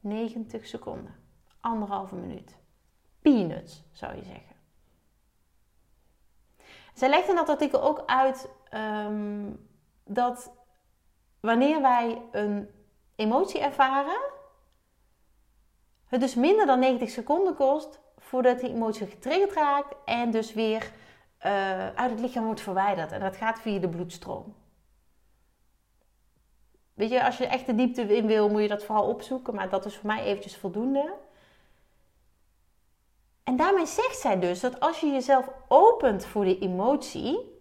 90 0.00 0.66
seconden. 0.66 1.14
Anderhalve 1.60 2.14
minuut. 2.14 2.56
Peanuts, 3.20 3.84
zou 3.92 4.16
je 4.16 4.22
zeggen. 4.22 4.56
Zij 6.94 7.08
legt 7.08 7.28
in 7.28 7.34
dat 7.34 7.48
artikel 7.48 7.82
ook 7.82 8.02
uit 8.06 8.48
ehm, 8.68 9.50
dat 10.04 10.52
wanneer 11.40 11.80
wij 11.80 12.22
een 12.30 12.68
emotie 13.16 13.60
ervaren, 13.60 14.20
het 16.06 16.20
dus 16.20 16.34
minder 16.34 16.66
dan 16.66 16.78
90 16.78 17.10
seconden 17.10 17.54
kost 17.54 18.00
voordat 18.18 18.60
die 18.60 18.70
emotie 18.70 19.06
getriggerd 19.06 19.52
raakt 19.52 19.94
en 20.04 20.30
dus 20.30 20.54
weer 20.54 20.92
uh, 21.46 21.94
uit 21.94 22.10
het 22.10 22.20
lichaam 22.20 22.44
wordt 22.44 22.60
verwijderd. 22.60 23.12
En 23.12 23.20
dat 23.20 23.36
gaat 23.36 23.60
via 23.60 23.78
de 23.78 23.88
bloedstroom. 23.88 24.54
Weet 27.02 27.10
je, 27.10 27.24
als 27.24 27.38
je 27.38 27.46
echt 27.46 27.66
de 27.66 27.74
diepte 27.74 28.16
in 28.16 28.26
wil, 28.26 28.48
moet 28.48 28.62
je 28.62 28.68
dat 28.68 28.84
vooral 28.84 29.08
opzoeken. 29.08 29.54
Maar 29.54 29.68
dat 29.68 29.84
is 29.84 29.96
voor 29.96 30.06
mij 30.06 30.22
eventjes 30.22 30.56
voldoende. 30.56 31.14
En 33.42 33.56
daarmee 33.56 33.86
zegt 33.86 34.18
zij 34.18 34.38
dus 34.38 34.60
dat 34.60 34.80
als 34.80 35.00
je 35.00 35.06
jezelf 35.06 35.48
opent 35.68 36.24
voor 36.24 36.44
die 36.44 36.58
emotie. 36.58 37.60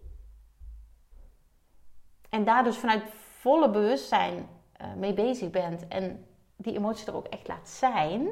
En 2.30 2.44
daar 2.44 2.64
dus 2.64 2.78
vanuit 2.78 3.04
volle 3.40 3.70
bewustzijn 3.70 4.50
uh, 4.82 4.94
mee 4.94 5.14
bezig 5.14 5.50
bent. 5.50 5.88
En 5.88 6.26
die 6.56 6.76
emotie 6.76 7.08
er 7.08 7.16
ook 7.16 7.28
echt 7.28 7.48
laat 7.48 7.70
zijn. 7.70 8.30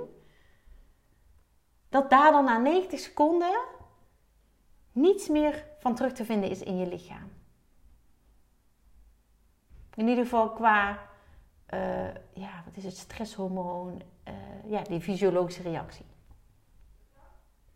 Dat 1.89 2.09
daar 2.09 2.31
dan 2.31 2.45
na 2.45 2.57
90 2.57 2.99
seconden 2.99 3.59
niets 4.91 5.27
meer 5.27 5.65
van 5.79 5.95
terug 5.95 6.13
te 6.13 6.25
vinden 6.25 6.49
is 6.49 6.61
in 6.61 6.77
je 6.77 6.87
lichaam. 6.87 7.38
In 9.99 10.07
ieder 10.07 10.23
geval 10.23 10.49
qua, 10.49 10.99
uh, 11.73 12.13
ja, 12.33 12.63
wat 12.65 12.75
is 12.75 12.83
het, 12.83 12.97
stresshormoon, 12.97 14.01
uh, 14.27 14.33
ja, 14.71 14.81
die 14.81 15.01
fysiologische 15.01 15.61
reactie. 15.61 16.05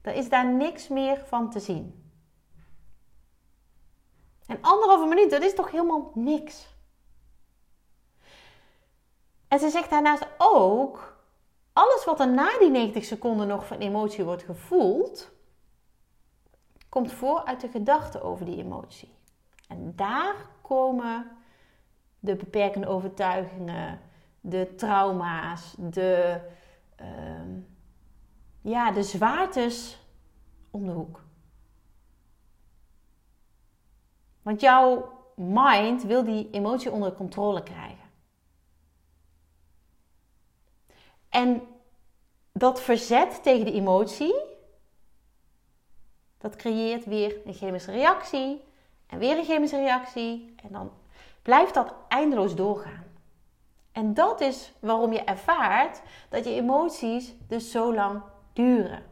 Er 0.01 0.13
is 0.13 0.29
daar 0.29 0.53
niks 0.53 0.87
meer 0.87 1.17
van 1.25 1.49
te 1.49 1.59
zien. 1.59 2.11
En 4.45 4.57
anderhalve 4.61 5.05
minuut, 5.05 5.29
dat 5.29 5.41
is 5.41 5.55
toch 5.55 5.71
helemaal 5.71 6.11
niks. 6.13 6.75
En 9.47 9.59
ze 9.59 9.69
zegt 9.69 9.89
daarnaast 9.89 10.27
ook, 10.37 11.17
alles 11.73 12.05
wat 12.05 12.19
er 12.19 12.33
na 12.33 12.59
die 12.59 12.69
90 12.69 13.03
seconden 13.03 13.47
nog 13.47 13.67
van 13.67 13.77
emotie 13.77 14.23
wordt 14.23 14.43
gevoeld, 14.43 15.31
komt 16.89 17.11
voor 17.11 17.43
uit 17.43 17.61
de 17.61 17.69
gedachte 17.69 18.21
over 18.21 18.45
die 18.45 18.57
emotie. 18.57 19.15
En 19.67 19.95
daar 19.95 20.35
komen 20.61 21.41
de 22.23 22.35
beperkende 22.35 22.87
overtuigingen, 22.87 23.99
de 24.41 24.73
trauma's, 24.75 25.75
de, 25.77 26.39
uh, 27.01 27.57
ja, 28.61 28.91
de 28.91 29.03
zwaartes 29.03 29.99
om 30.71 30.85
de 30.85 30.91
hoek. 30.91 31.23
Want 34.41 34.61
jouw 34.61 35.11
mind 35.35 36.03
wil 36.03 36.23
die 36.23 36.49
emotie 36.51 36.91
onder 36.91 37.13
controle 37.13 37.63
krijgen. 37.63 38.09
En 41.29 41.61
dat 42.51 42.81
verzet 42.81 43.43
tegen 43.43 43.65
de 43.65 43.73
emotie 43.73 44.35
dat 46.37 46.55
creëert 46.55 47.05
weer 47.05 47.37
een 47.45 47.53
chemische 47.53 47.91
reactie 47.91 48.63
en 49.07 49.19
weer 49.19 49.37
een 49.37 49.45
chemische 49.45 49.77
reactie. 49.77 50.55
En 50.63 50.71
dan 50.71 50.91
blijft 51.43 51.73
dat 51.73 51.93
eindeloos 52.07 52.55
doorgaan. 52.55 53.03
En 53.91 54.13
dat 54.13 54.41
is 54.41 54.73
waarom 54.79 55.13
je 55.13 55.23
ervaart 55.23 56.01
dat 56.29 56.45
je 56.45 56.53
emoties 56.53 57.35
dus 57.47 57.71
zo 57.71 57.93
lang 57.93 58.21
duren. 58.53 59.03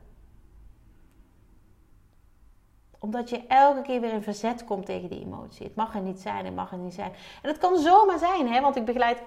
Omdat 2.99 3.29
je 3.29 3.47
elke 3.47 3.81
keer 3.81 4.01
weer 4.01 4.13
in 4.13 4.23
verzet 4.23 4.63
komt 4.63 4.85
tegen 4.85 5.09
die 5.09 5.21
emotie. 5.21 5.65
Het 5.65 5.75
mag 5.75 5.95
er 5.95 6.01
niet 6.01 6.19
zijn, 6.19 6.45
het 6.45 6.55
mag 6.55 6.71
er 6.71 6.77
niet 6.77 6.93
zijn. 6.93 7.11
En 7.41 7.49
het 7.49 7.57
kan 7.57 7.77
zomaar 7.77 8.19
zijn, 8.19 8.47
hè? 8.47 8.61
want 8.61 8.75
ik 8.75 8.85
begeleid 8.85 9.23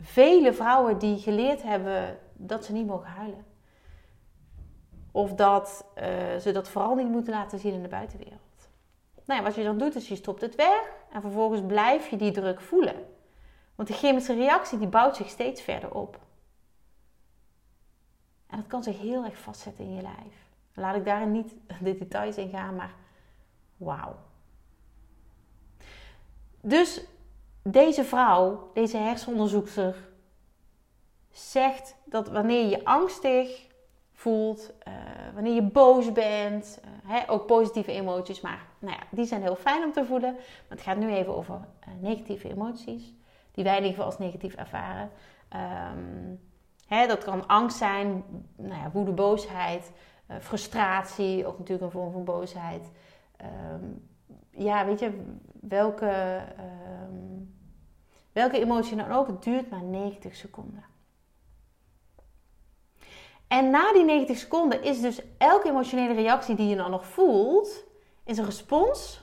vele 0.00 0.52
vrouwen 0.52 0.98
die 0.98 1.18
geleerd 1.18 1.62
hebben 1.62 2.18
dat 2.32 2.64
ze 2.64 2.72
niet 2.72 2.86
mogen 2.86 3.10
huilen. 3.10 3.44
Of 5.10 5.34
dat 5.34 5.86
uh, 5.98 6.36
ze 6.36 6.52
dat 6.52 6.68
vooral 6.68 6.94
niet 6.94 7.08
moeten 7.08 7.32
laten 7.32 7.58
zien 7.58 7.72
in 7.72 7.82
de 7.82 7.88
buitenwereld. 7.88 8.40
Nou 9.24 9.40
ja, 9.40 9.46
wat 9.46 9.54
je 9.54 9.64
dan 9.64 9.78
doet 9.78 9.94
is 9.94 10.08
je 10.08 10.16
stopt 10.16 10.40
het 10.40 10.54
weg 10.54 10.92
en 11.14 11.20
vervolgens 11.20 11.62
blijf 11.66 12.08
je 12.08 12.16
die 12.16 12.30
druk 12.30 12.60
voelen. 12.60 13.06
Want 13.74 13.88
die 13.88 13.96
chemische 13.96 14.34
reactie 14.34 14.78
die 14.78 14.88
bouwt 14.88 15.16
zich 15.16 15.28
steeds 15.28 15.62
verder 15.62 15.94
op. 15.94 16.18
En 18.46 18.56
dat 18.56 18.66
kan 18.66 18.82
zich 18.82 19.00
heel 19.00 19.24
erg 19.24 19.38
vastzetten 19.38 19.84
in 19.84 19.94
je 19.94 20.02
lijf. 20.02 20.52
Laat 20.74 20.96
ik 20.96 21.04
daarin 21.04 21.32
niet 21.32 21.54
de 21.82 21.98
details 21.98 22.36
in 22.36 22.48
gaan, 22.50 22.74
maar 22.74 22.94
wauw. 23.76 24.16
Dus 26.60 27.04
deze 27.62 28.04
vrouw, 28.04 28.70
deze 28.72 28.96
hersenonderzoekster, 28.96 30.08
zegt 31.30 31.96
dat 32.04 32.28
wanneer 32.28 32.68
je 32.68 32.84
angstig 32.84 33.66
voelt, 34.24 34.72
uh, 34.88 34.94
wanneer 35.34 35.54
je 35.54 35.62
boos 35.62 36.12
bent, 36.12 36.80
uh, 36.84 37.12
hè, 37.12 37.30
ook 37.30 37.46
positieve 37.46 37.92
emoties, 37.92 38.40
maar 38.40 38.66
nou 38.78 38.96
ja, 38.96 39.02
die 39.10 39.24
zijn 39.24 39.42
heel 39.42 39.56
fijn 39.56 39.84
om 39.84 39.92
te 39.92 40.04
voelen. 40.04 40.32
Maar 40.32 40.76
het 40.78 40.80
gaat 40.80 40.96
nu 40.96 41.12
even 41.12 41.36
over 41.36 41.54
uh, 41.54 41.94
negatieve 42.00 42.50
emoties, 42.50 43.14
die 43.52 43.64
wij 43.64 43.76
in 43.76 43.82
ieder 43.82 43.90
geval 43.90 44.04
als 44.04 44.18
negatief 44.18 44.54
ervaren. 44.54 45.10
Um, 45.96 46.40
hè, 46.86 47.06
dat 47.06 47.24
kan 47.24 47.46
angst 47.46 47.76
zijn, 47.76 48.24
nou 48.56 48.80
ja, 48.80 48.90
woede, 48.92 49.12
boosheid, 49.12 49.92
frustratie, 50.40 51.46
ook 51.46 51.58
natuurlijk 51.58 51.84
een 51.84 52.00
vorm 52.00 52.12
van 52.12 52.24
boosheid. 52.24 52.90
Um, 53.72 54.08
ja, 54.50 54.84
weet 54.86 55.00
je, 55.00 55.22
welke, 55.60 56.42
um, 57.08 57.54
welke 58.32 58.60
emotie 58.60 58.96
dan 58.96 59.12
ook, 59.12 59.26
het 59.26 59.42
duurt 59.42 59.70
maar 59.70 59.82
90 59.82 60.34
seconden. 60.34 60.84
En 63.48 63.70
na 63.70 63.92
die 63.92 64.04
90 64.04 64.38
seconden 64.38 64.82
is 64.82 65.00
dus 65.00 65.20
elke 65.38 65.68
emotionele 65.68 66.14
reactie 66.14 66.54
die 66.54 66.68
je 66.68 66.76
dan 66.76 66.90
nog 66.90 67.06
voelt, 67.06 67.84
is 68.24 68.38
een 68.38 68.44
respons 68.44 69.22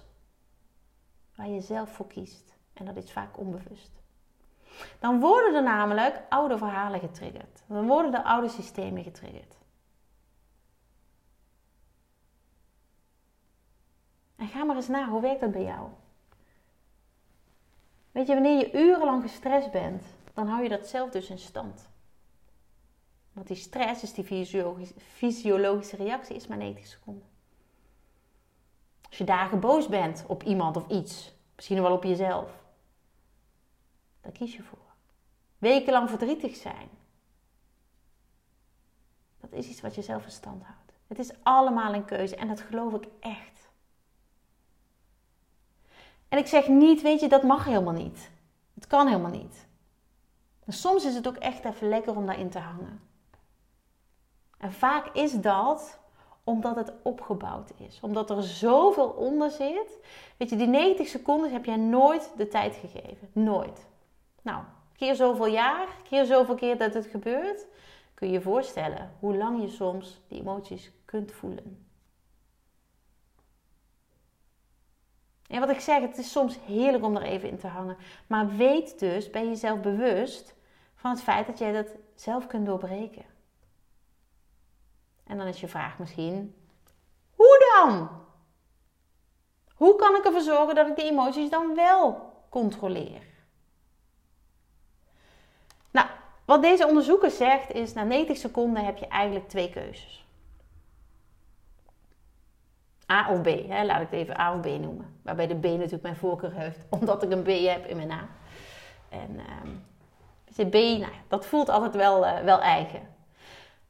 waar 1.35 1.49
je 1.49 1.61
zelf 1.61 1.89
voor 1.89 2.07
kiest. 2.07 2.55
En 2.73 2.85
dat 2.85 2.95
is 2.95 3.11
vaak 3.11 3.37
onbewust. 3.37 3.91
Dan 4.99 5.19
worden 5.19 5.55
er 5.55 5.63
namelijk 5.63 6.21
oude 6.29 6.57
verhalen 6.57 6.99
getriggerd. 6.99 7.63
Dan 7.67 7.87
worden 7.87 8.13
er 8.13 8.23
oude 8.23 8.49
systemen 8.49 9.03
getriggerd. 9.03 9.55
En 14.35 14.47
ga 14.47 14.63
maar 14.63 14.75
eens 14.75 14.87
na, 14.87 15.09
hoe 15.09 15.21
werkt 15.21 15.41
dat 15.41 15.51
bij 15.51 15.63
jou? 15.63 15.89
Weet 18.11 18.27
je, 18.27 18.33
wanneer 18.33 18.57
je 18.57 18.73
urenlang 18.73 19.21
gestrest 19.21 19.71
bent, 19.71 20.03
dan 20.33 20.47
hou 20.47 20.63
je 20.63 20.69
dat 20.69 20.87
zelf 20.87 21.09
dus 21.09 21.29
in 21.29 21.39
stand. 21.39 21.89
Want 23.33 23.47
die 23.47 23.55
stress, 23.55 24.01
dus 24.01 24.13
die 24.13 24.45
fysiologische 24.97 25.95
reactie, 25.95 26.35
is 26.35 26.47
maar 26.47 26.57
90 26.57 26.85
seconden. 26.85 27.29
Als 29.01 29.17
je 29.17 29.23
dagen 29.23 29.59
boos 29.59 29.87
bent 29.87 30.23
op 30.27 30.43
iemand 30.43 30.75
of 30.75 30.87
iets, 30.87 31.33
misschien 31.55 31.81
wel 31.81 31.91
op 31.91 32.03
jezelf, 32.03 32.49
daar 34.21 34.31
kies 34.31 34.55
je 34.55 34.63
voor. 34.63 34.79
Wekenlang 35.57 36.09
verdrietig 36.09 36.55
zijn, 36.55 36.89
dat 39.39 39.51
is 39.51 39.67
iets 39.67 39.81
wat 39.81 39.95
je 39.95 40.01
zelf 40.01 40.23
in 40.23 40.31
stand 40.31 40.63
houdt. 40.63 40.91
Het 41.07 41.19
is 41.19 41.31
allemaal 41.43 41.93
een 41.93 42.05
keuze 42.05 42.35
en 42.35 42.47
dat 42.47 42.61
geloof 42.61 42.93
ik 42.93 43.07
echt. 43.19 43.69
En 46.29 46.37
ik 46.37 46.47
zeg 46.47 46.67
niet, 46.67 47.01
weet 47.01 47.19
je, 47.19 47.29
dat 47.29 47.43
mag 47.43 47.65
helemaal 47.65 47.93
niet. 47.93 48.29
Het 48.73 48.87
kan 48.87 49.07
helemaal 49.07 49.31
niet. 49.31 49.67
Soms 50.67 51.05
is 51.05 51.15
het 51.15 51.27
ook 51.27 51.35
echt 51.35 51.65
even 51.65 51.89
lekker 51.89 52.15
om 52.15 52.25
daarin 52.25 52.49
te 52.49 52.59
hangen. 52.59 53.10
En 54.61 54.73
vaak 54.73 55.07
is 55.13 55.33
dat 55.33 55.99
omdat 56.43 56.75
het 56.75 56.93
opgebouwd 57.03 57.71
is. 57.77 57.99
Omdat 58.01 58.29
er 58.29 58.43
zoveel 58.43 59.07
onder 59.09 59.49
zit. 59.49 59.99
Weet 60.37 60.49
je, 60.49 60.55
die 60.55 60.67
90 60.67 61.07
seconden 61.07 61.51
heb 61.51 61.65
jij 61.65 61.75
nooit 61.75 62.33
de 62.37 62.47
tijd 62.47 62.75
gegeven. 62.75 63.29
Nooit. 63.31 63.87
Nou, 64.41 64.63
keer 64.95 65.15
zoveel 65.15 65.45
jaar, 65.47 65.87
keer 66.09 66.25
zoveel 66.25 66.55
keer 66.55 66.77
dat 66.77 66.93
het 66.93 67.05
gebeurt, 67.05 67.67
kun 68.13 68.27
je 68.27 68.33
je 68.33 68.41
voorstellen 68.41 69.11
hoe 69.19 69.37
lang 69.37 69.61
je 69.61 69.69
soms 69.69 70.21
die 70.27 70.39
emoties 70.39 70.91
kunt 71.05 71.31
voelen. 71.31 71.85
En 75.47 75.59
wat 75.59 75.69
ik 75.69 75.79
zeg, 75.79 76.01
het 76.01 76.17
is 76.17 76.31
soms 76.31 76.59
heerlijk 76.65 77.03
om 77.03 77.15
er 77.15 77.21
even 77.21 77.49
in 77.49 77.57
te 77.57 77.67
hangen. 77.67 77.97
Maar 78.27 78.55
weet 78.55 78.99
dus, 78.99 79.29
ben 79.29 79.47
jezelf 79.47 79.79
bewust 79.79 80.55
van 80.95 81.11
het 81.11 81.21
feit 81.21 81.47
dat 81.47 81.57
jij 81.59 81.71
dat 81.71 81.95
zelf 82.15 82.47
kunt 82.47 82.65
doorbreken. 82.65 83.25
En 85.31 85.37
dan 85.37 85.47
is 85.47 85.59
je 85.59 85.67
vraag 85.67 85.97
misschien: 85.97 86.55
hoe 87.35 87.65
dan? 87.73 88.09
Hoe 89.73 89.95
kan 89.95 90.15
ik 90.15 90.25
ervoor 90.25 90.41
zorgen 90.41 90.75
dat 90.75 90.87
ik 90.87 90.95
die 90.95 91.05
emoties 91.05 91.49
dan 91.49 91.75
wel 91.75 92.33
controleer? 92.49 93.21
Nou, 95.91 96.07
wat 96.45 96.61
deze 96.61 96.87
onderzoeker 96.87 97.31
zegt 97.31 97.71
is: 97.71 97.93
na 97.93 98.03
90 98.03 98.37
seconden 98.37 98.85
heb 98.85 98.97
je 98.97 99.07
eigenlijk 99.07 99.47
twee 99.49 99.69
keuzes. 99.69 100.25
A 103.11 103.31
of 103.31 103.41
B, 103.41 103.45
hè? 103.45 103.85
laat 103.85 104.01
ik 104.01 104.09
het 104.09 104.19
even 104.19 104.39
A 104.39 104.53
of 104.53 104.61
B 104.61 104.65
noemen. 104.65 105.19
Waarbij 105.21 105.47
de 105.47 105.59
B 105.59 105.63
natuurlijk 105.63 106.03
mijn 106.03 106.15
voorkeur 106.15 106.53
heeft, 106.53 106.85
omdat 106.99 107.23
ik 107.23 107.31
een 107.31 107.43
B 107.43 107.47
heb 107.47 107.85
in 107.85 107.95
mijn 107.95 108.07
naam. 108.07 108.29
En 109.09 109.39
um, 110.59 110.69
B, 110.69 110.73
nou, 110.73 111.11
dat 111.27 111.45
voelt 111.45 111.69
altijd 111.69 111.95
wel, 111.95 112.25
uh, 112.25 112.39
wel 112.39 112.61
eigen. 112.61 113.09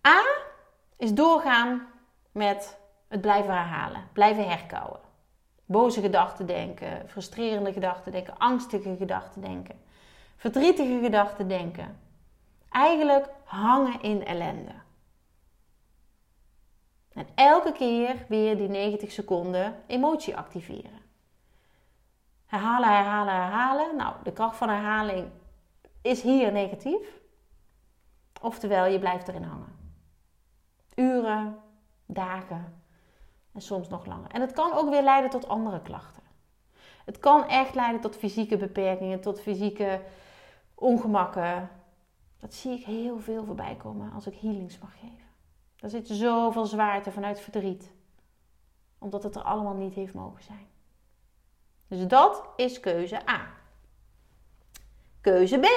A 0.08 0.50
is 1.02 1.14
doorgaan 1.14 1.88
met 2.32 2.78
het 3.08 3.22
blijven 3.22 3.54
herhalen, 3.54 4.08
blijven 4.14 4.50
herkouwen. 4.50 5.00
Boze 5.66 6.02
gedachten 6.02 6.46
denken, 6.46 7.10
frustrerende 7.10 7.74
gedachten 7.74 8.12
denken, 8.12 8.38
angstige 8.38 8.96
gedachten 8.98 9.42
denken, 9.42 9.82
verdrietige 10.36 11.00
gedachten 11.04 11.48
denken. 11.48 12.00
Eigenlijk 12.70 13.30
hangen 13.44 14.02
in 14.02 14.26
ellende. 14.26 14.72
En 17.14 17.28
elke 17.36 17.72
keer 17.72 18.26
weer 18.28 18.58
die 18.58 18.70
90 18.70 19.12
seconden 19.12 19.76
emotie 19.88 20.38
activeren. 20.38 21.02
Herhalen, 22.46 22.90
herhalen, 22.90 23.34
herhalen. 23.34 23.96
Nou, 23.96 24.16
de 24.24 24.32
kracht 24.32 24.58
van 24.58 24.70
herhaling 24.70 25.28
is 26.02 26.22
hier 26.22 26.52
negatief. 26.52 27.20
Oftewel, 28.42 28.86
je 28.86 29.00
blijft 29.00 29.28
erin 29.28 29.44
hangen. 29.44 29.81
Uren, 30.96 31.58
dagen 32.06 32.82
en 33.52 33.62
soms 33.62 33.88
nog 33.88 34.06
langer. 34.06 34.32
En 34.32 34.42
het 34.42 34.52
kan 34.52 34.74
ook 34.74 34.90
weer 34.90 35.04
leiden 35.04 35.30
tot 35.30 35.48
andere 35.48 35.82
klachten. 35.82 36.24
Het 37.06 37.20
kan 37.20 37.48
echt 37.48 37.76
leiden 37.76 38.02
tot 38.02 38.16
fysieke 38.16 38.58
beperkingen, 38.58 39.22
tot 39.22 39.42
fysieke 39.42 40.02
ongemakken. 40.76 41.70
Dat 42.40 42.54
zie 42.54 42.78
ik 42.78 42.86
heel 42.86 43.20
veel 43.20 43.46
voorbij 43.46 43.76
komen 43.76 44.12
als 44.12 44.28
ik 44.28 44.36
healings 44.36 44.80
mag 44.80 44.94
geven. 45.00 45.28
Er 45.80 45.90
zit 45.90 46.08
zoveel 46.08 46.66
zwaarte 46.66 47.12
vanuit 47.12 47.40
verdriet. 47.40 47.92
Omdat 48.98 49.24
het 49.24 49.36
er 49.36 49.42
allemaal 49.42 49.74
niet 49.74 49.94
heeft 49.94 50.14
mogen 50.14 50.44
zijn. 50.44 50.68
Dus 51.88 52.08
dat 52.08 52.44
is 52.56 52.80
keuze 52.80 53.30
A. 53.30 53.48
Keuze 55.22 55.60
B. 55.60 55.68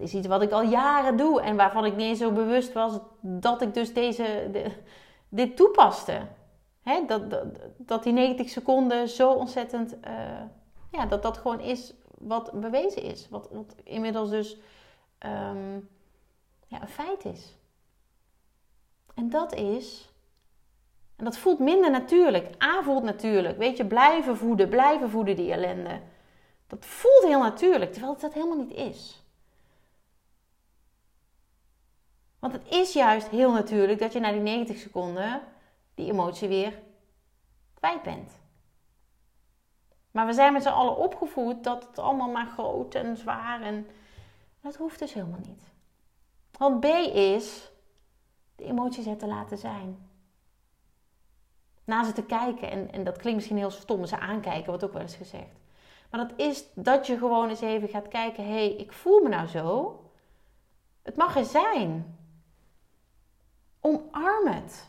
Dat 0.00 0.08
is 0.08 0.14
iets 0.14 0.26
wat 0.26 0.42
ik 0.42 0.52
al 0.52 0.62
jaren 0.62 1.16
doe 1.16 1.40
en 1.40 1.56
waarvan 1.56 1.84
ik 1.84 1.96
niet 1.96 2.06
eens 2.06 2.18
zo 2.18 2.32
bewust 2.32 2.72
was 2.72 2.98
dat 3.20 3.62
ik 3.62 3.74
dus 3.74 3.94
deze, 3.94 4.48
de, 4.52 4.72
dit 5.28 5.56
toepaste. 5.56 6.26
dat, 7.06 7.30
dat, 7.30 7.44
dat, 7.76 8.02
die 8.02 8.12
90 8.12 8.48
seconden 8.48 9.08
zo 9.08 9.32
ontzettend, 9.32 9.94
uh, 9.94 10.40
ja, 10.90 11.06
dat 11.06 11.22
dat 11.22 11.38
gewoon 11.38 11.60
is 11.60 11.94
wat 12.18 12.52
bewezen 12.52 13.02
is. 13.02 13.28
Wat, 13.28 13.50
inmiddels 13.84 14.30
dus 14.30 14.56
um, 15.26 15.88
ja, 16.66 16.82
een 16.82 16.88
feit 16.88 17.24
is. 17.24 17.56
En 19.14 19.30
dat 19.30 19.54
is, 19.54 20.12
en 21.16 21.24
dat 21.24 21.38
voelt 21.38 21.58
minder 21.58 21.90
natuurlijk. 21.90 22.62
A 22.62 22.82
voelt 22.82 23.02
natuurlijk. 23.02 23.58
Weet 23.58 23.76
je, 23.76 23.86
blijven 23.86 24.36
voeden, 24.36 24.68
blijven 24.68 25.10
voeden 25.10 25.36
die 25.36 25.52
ellende. 25.52 26.00
Dat 26.66 26.86
voelt 26.86 27.24
heel 27.24 27.42
natuurlijk, 27.42 27.90
terwijl 27.92 28.12
het 28.12 28.20
dat 28.20 28.34
helemaal 28.34 28.64
niet 28.64 28.74
is. 28.74 29.20
Want 32.40 32.52
het 32.52 32.68
is 32.68 32.92
juist 32.92 33.28
heel 33.28 33.52
natuurlijk 33.52 33.98
dat 33.98 34.12
je 34.12 34.20
na 34.20 34.32
die 34.32 34.40
90 34.40 34.76
seconden 34.76 35.40
die 35.94 36.10
emotie 36.10 36.48
weer 36.48 36.78
kwijt 37.74 38.02
bent. 38.02 38.38
Maar 40.10 40.26
we 40.26 40.32
zijn 40.32 40.52
met 40.52 40.62
z'n 40.62 40.68
allen 40.68 40.96
opgevoed 40.96 41.64
dat 41.64 41.86
het 41.86 41.98
allemaal 41.98 42.30
maar 42.30 42.46
groot 42.46 42.94
en 42.94 43.16
zwaar 43.16 43.62
en 43.62 43.86
dat 44.60 44.76
hoeft 44.76 44.98
dus 44.98 45.12
helemaal 45.12 45.40
niet. 45.46 45.62
Want 46.58 46.80
B 46.80 46.84
is 47.14 47.70
de 48.56 48.64
emoties 48.64 49.06
er 49.06 49.16
te 49.16 49.26
laten 49.26 49.58
zijn. 49.58 50.08
Na 51.84 52.04
ze 52.04 52.12
te 52.12 52.22
kijken, 52.22 52.70
en, 52.70 52.92
en 52.92 53.04
dat 53.04 53.16
klinkt 53.16 53.36
misschien 53.36 53.56
heel 53.56 53.70
stom, 53.70 54.06
ze 54.06 54.18
aankijken, 54.18 54.66
wordt 54.66 54.84
ook 54.84 54.92
wel 54.92 55.02
eens 55.02 55.16
gezegd. 55.16 55.60
Maar 56.10 56.28
dat 56.28 56.38
is 56.38 56.64
dat 56.74 57.06
je 57.06 57.18
gewoon 57.18 57.48
eens 57.48 57.60
even 57.60 57.88
gaat 57.88 58.08
kijken: 58.08 58.44
hé, 58.44 58.50
hey, 58.50 58.72
ik 58.72 58.92
voel 58.92 59.22
me 59.22 59.28
nou 59.28 59.46
zo. 59.46 59.98
Het 61.02 61.16
mag 61.16 61.36
er 61.36 61.44
zijn. 61.44 62.18
Omarm 63.80 64.46
het. 64.46 64.88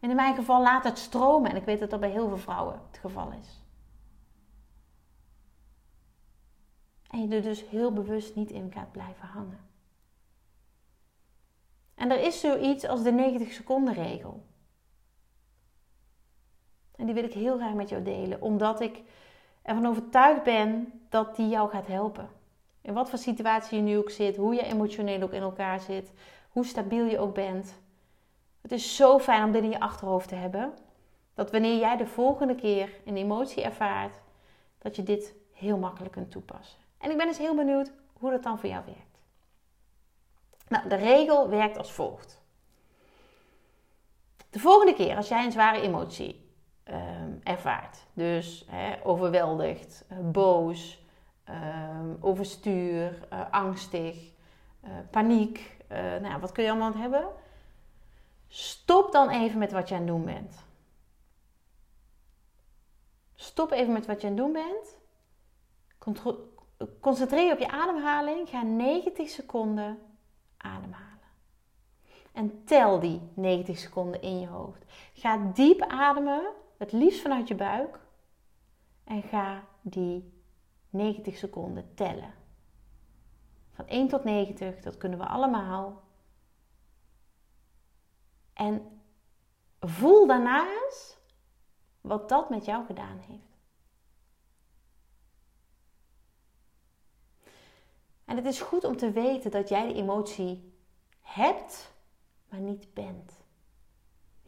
En 0.00 0.10
in 0.10 0.16
mijn 0.16 0.34
geval 0.34 0.62
laat 0.62 0.84
het 0.84 0.98
stromen. 0.98 1.50
En 1.50 1.56
ik 1.56 1.64
weet 1.64 1.78
dat 1.78 1.90
dat 1.90 2.00
bij 2.00 2.10
heel 2.10 2.28
veel 2.28 2.38
vrouwen 2.38 2.80
het 2.90 2.98
geval 2.98 3.32
is. 3.32 3.64
En 7.10 7.22
je 7.22 7.34
er 7.34 7.42
dus 7.42 7.68
heel 7.68 7.92
bewust 7.92 8.34
niet 8.34 8.50
in 8.50 8.72
gaat 8.72 8.92
blijven 8.92 9.28
hangen. 9.28 9.60
En 11.94 12.10
er 12.10 12.20
is 12.20 12.40
zoiets 12.40 12.84
als 12.84 13.02
de 13.02 13.12
90 13.12 13.52
seconden 13.52 13.94
regel. 13.94 14.44
En 16.96 17.06
die 17.06 17.14
wil 17.14 17.24
ik 17.24 17.32
heel 17.32 17.56
graag 17.56 17.74
met 17.74 17.88
jou 17.88 18.02
delen, 18.02 18.40
omdat 18.40 18.80
ik 18.80 19.02
ervan 19.62 19.86
overtuigd 19.86 20.42
ben 20.42 20.92
dat 21.08 21.36
die 21.36 21.48
jou 21.48 21.70
gaat 21.70 21.86
helpen. 21.86 22.28
In 22.80 22.94
wat 22.94 23.10
voor 23.10 23.18
situatie 23.18 23.76
je 23.76 23.82
nu 23.82 23.98
ook 23.98 24.10
zit, 24.10 24.36
hoe 24.36 24.54
je 24.54 24.62
emotioneel 24.62 25.22
ook 25.22 25.32
in 25.32 25.42
elkaar 25.42 25.80
zit, 25.80 26.12
hoe 26.56 26.66
stabiel 26.66 27.04
je 27.04 27.18
ook 27.18 27.34
bent. 27.34 27.80
Het 28.60 28.72
is 28.72 28.96
zo 28.96 29.18
fijn 29.18 29.44
om 29.44 29.52
dit 29.52 29.62
in 29.62 29.70
je 29.70 29.80
achterhoofd 29.80 30.28
te 30.28 30.34
hebben. 30.34 30.74
Dat 31.34 31.50
wanneer 31.50 31.78
jij 31.78 31.96
de 31.96 32.06
volgende 32.06 32.54
keer 32.54 32.90
een 33.04 33.16
emotie 33.16 33.62
ervaart, 33.62 34.20
dat 34.78 34.96
je 34.96 35.02
dit 35.02 35.34
heel 35.52 35.78
makkelijk 35.78 36.12
kunt 36.12 36.30
toepassen. 36.30 36.78
En 36.98 37.10
ik 37.10 37.16
ben 37.16 37.26
dus 37.26 37.38
heel 37.38 37.54
benieuwd 37.54 37.92
hoe 38.12 38.30
dat 38.30 38.42
dan 38.42 38.58
voor 38.58 38.68
jou 38.68 38.84
werkt. 38.84 39.18
Nou, 40.68 40.88
de 40.88 40.94
regel 40.94 41.48
werkt 41.48 41.78
als 41.78 41.92
volgt. 41.92 42.42
De 44.50 44.58
volgende 44.58 44.94
keer 44.94 45.16
als 45.16 45.28
jij 45.28 45.44
een 45.44 45.52
zware 45.52 45.80
emotie 45.80 46.50
um, 46.84 47.40
ervaart, 47.42 47.98
dus 48.12 48.66
overweldigd, 49.02 50.04
eh, 50.08 50.18
boos, 50.22 51.04
um, 51.48 52.16
overstuur, 52.20 53.26
uh, 53.32 53.40
angstig, 53.50 54.16
uh, 54.84 54.90
paniek, 55.10 55.75
nou, 56.20 56.40
wat 56.40 56.52
kun 56.52 56.64
je 56.64 56.70
allemaal 56.70 56.94
hebben? 56.94 57.28
Stop 58.48 59.12
dan 59.12 59.28
even 59.28 59.58
met 59.58 59.72
wat 59.72 59.88
je 59.88 59.94
aan 59.94 60.00
het 60.00 60.10
doen 60.10 60.24
bent. 60.24 60.64
Stop 63.34 63.70
even 63.70 63.92
met 63.92 64.06
wat 64.06 64.20
je 64.20 64.26
aan 64.26 64.32
het 64.32 64.42
doen 64.42 64.52
bent. 64.52 64.96
Concentreer 67.00 67.46
je 67.46 67.52
op 67.52 67.58
je 67.58 67.70
ademhaling. 67.70 68.48
Ga 68.48 68.62
90 68.62 69.28
seconden 69.28 69.98
ademhalen. 70.56 71.06
En 72.32 72.64
tel 72.64 73.00
die 73.00 73.20
90 73.34 73.78
seconden 73.78 74.22
in 74.22 74.40
je 74.40 74.46
hoofd. 74.46 74.84
Ga 75.12 75.50
diep 75.54 75.80
ademen, 75.80 76.52
het 76.78 76.92
liefst 76.92 77.20
vanuit 77.20 77.48
je 77.48 77.54
buik. 77.54 78.00
En 79.04 79.22
ga 79.22 79.64
die 79.80 80.32
90 80.90 81.36
seconden 81.36 81.94
tellen. 81.94 82.34
Van 83.76 83.86
1 83.86 84.08
tot 84.08 84.24
90, 84.24 84.80
dat 84.80 84.96
kunnen 84.96 85.18
we 85.18 85.26
allemaal. 85.26 86.02
En 88.52 89.00
voel 89.80 90.26
daarna 90.26 90.66
wat 92.00 92.28
dat 92.28 92.50
met 92.50 92.64
jou 92.64 92.86
gedaan 92.86 93.18
heeft. 93.18 93.56
En 98.24 98.36
het 98.36 98.46
is 98.46 98.60
goed 98.60 98.84
om 98.84 98.96
te 98.96 99.10
weten 99.10 99.50
dat 99.50 99.68
jij 99.68 99.88
de 99.88 99.94
emotie 99.94 100.72
hebt, 101.20 101.94
maar 102.48 102.60
niet 102.60 102.94
bent. 102.94 103.32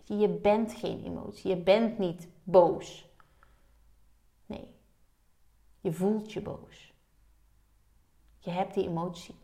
Je 0.04 0.28
bent 0.28 0.72
geen 0.72 1.04
emotie. 1.04 1.50
Je 1.50 1.62
bent 1.62 1.98
niet 1.98 2.28
boos. 2.42 3.08
Nee, 4.46 4.74
je 5.80 5.92
voelt 5.92 6.32
je 6.32 6.42
boos. 6.42 6.87
Je 8.38 8.50
hebt 8.50 8.74
die 8.74 8.88
emotie. 8.88 9.34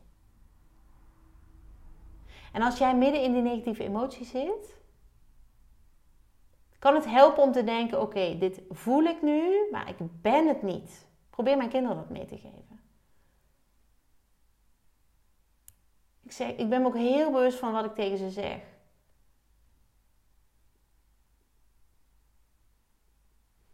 En 2.53 2.63
als 2.63 2.79
jij 2.79 2.97
midden 2.97 3.23
in 3.23 3.33
die 3.33 3.43
negatieve 3.43 3.85
emotie 3.85 4.27
zit, 4.27 4.79
kan 6.79 6.95
het 6.95 7.05
helpen 7.05 7.43
om 7.43 7.53
te 7.53 7.65
denken: 7.65 8.01
oké, 8.01 8.39
dit 8.39 8.63
voel 8.71 9.03
ik 9.03 9.23
nu, 9.23 9.69
maar 9.71 9.89
ik 9.89 9.97
ben 10.23 10.49
het 10.49 10.63
niet. 10.63 11.07
Probeer 11.31 11.57
mijn 11.57 11.69
kinderen 11.69 11.97
dat 11.97 12.11
mee 12.11 12.25
te 12.25 12.39
geven. 12.39 12.81
Ik, 16.23 16.33
zeg, 16.33 16.51
ik 16.51 16.69
ben 16.69 16.83
me 16.83 16.87
ook 16.87 16.97
heel 16.97 17.31
bewust 17.31 17.59
van 17.59 17.73
wat 17.73 17.85
ik 17.85 17.95
tegen 17.95 18.19
ze 18.19 18.31
zeg. 18.31 18.61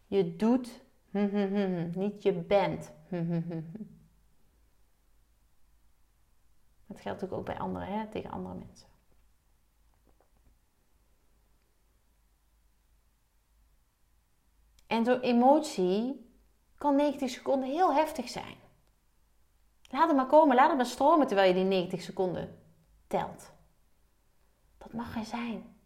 Je 0.07 0.37
doet, 0.37 0.81
niet 2.03 2.23
je 2.23 2.33
bent. 2.33 2.93
Dat 6.91 7.01
geldt 7.01 7.21
natuurlijk 7.21 7.49
ook 7.49 7.57
bij 7.57 7.65
anderen, 7.65 7.89
hè, 7.89 8.07
tegen 8.07 8.31
andere 8.31 8.55
mensen. 8.55 8.89
En 14.87 15.05
zo'n 15.05 15.21
emotie 15.21 16.31
kan 16.77 16.97
90 16.97 17.31
seconden 17.31 17.69
heel 17.69 17.95
heftig 17.95 18.29
zijn. 18.29 18.57
Laat 19.91 20.07
het 20.07 20.17
maar 20.17 20.27
komen, 20.27 20.57
laat 20.57 20.69
het 20.69 20.77
maar 20.77 20.87
stromen 20.87 21.27
terwijl 21.27 21.49
je 21.49 21.55
die 21.55 21.65
90 21.65 22.03
seconden 22.03 22.59
telt. 23.07 23.53
Dat 24.79 24.93
mag 24.93 25.17
er 25.17 25.25
zijn. 25.25 25.77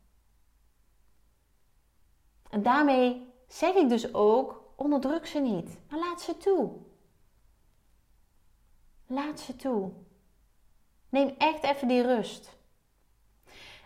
En 2.51 2.63
daarmee 2.63 3.33
zeg 3.49 3.75
ik 3.75 3.89
dus 3.89 4.15
ook, 4.15 4.73
onderdruk 4.77 5.27
ze 5.27 5.39
niet, 5.39 5.79
maar 5.91 5.99
laat 5.99 6.21
ze 6.21 6.37
toe. 6.37 6.73
Laat 9.07 9.41
ze 9.41 9.57
toe. 9.57 9.93
Neem 11.15 11.35
echt 11.39 11.63
even 11.63 11.89
die 11.89 12.03
rust. 12.03 12.57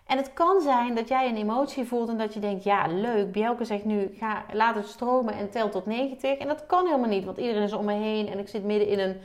En 0.07 0.17
het 0.17 0.33
kan 0.33 0.61
zijn 0.61 0.95
dat 0.95 1.09
jij 1.09 1.29
een 1.29 1.37
emotie 1.37 1.85
voelt 1.85 2.09
en 2.09 2.19
dat 2.19 2.35
je 2.35 2.41
denkt: 2.41 2.65
ja, 2.65 2.87
leuk. 2.87 3.33
Bjelke 3.33 3.65
zegt 3.65 3.85
nu: 3.85 4.15
ga, 4.15 4.45
laat 4.53 4.75
het 4.75 4.87
stromen 4.87 5.35
en 5.35 5.51
tel 5.51 5.69
tot 5.69 5.87
90. 5.87 6.39
En 6.39 6.49
dat 6.49 6.67
kan 6.67 6.87
helemaal 6.87 7.09
niet, 7.09 7.25
want 7.25 7.39
iedereen 7.39 7.63
is 7.63 7.73
om 7.73 7.85
me 7.85 7.93
heen 7.93 8.29
en 8.29 8.39
ik 8.39 8.49
zit 8.49 8.65
midden 8.65 8.89
in 8.89 8.99
een, 8.99 9.21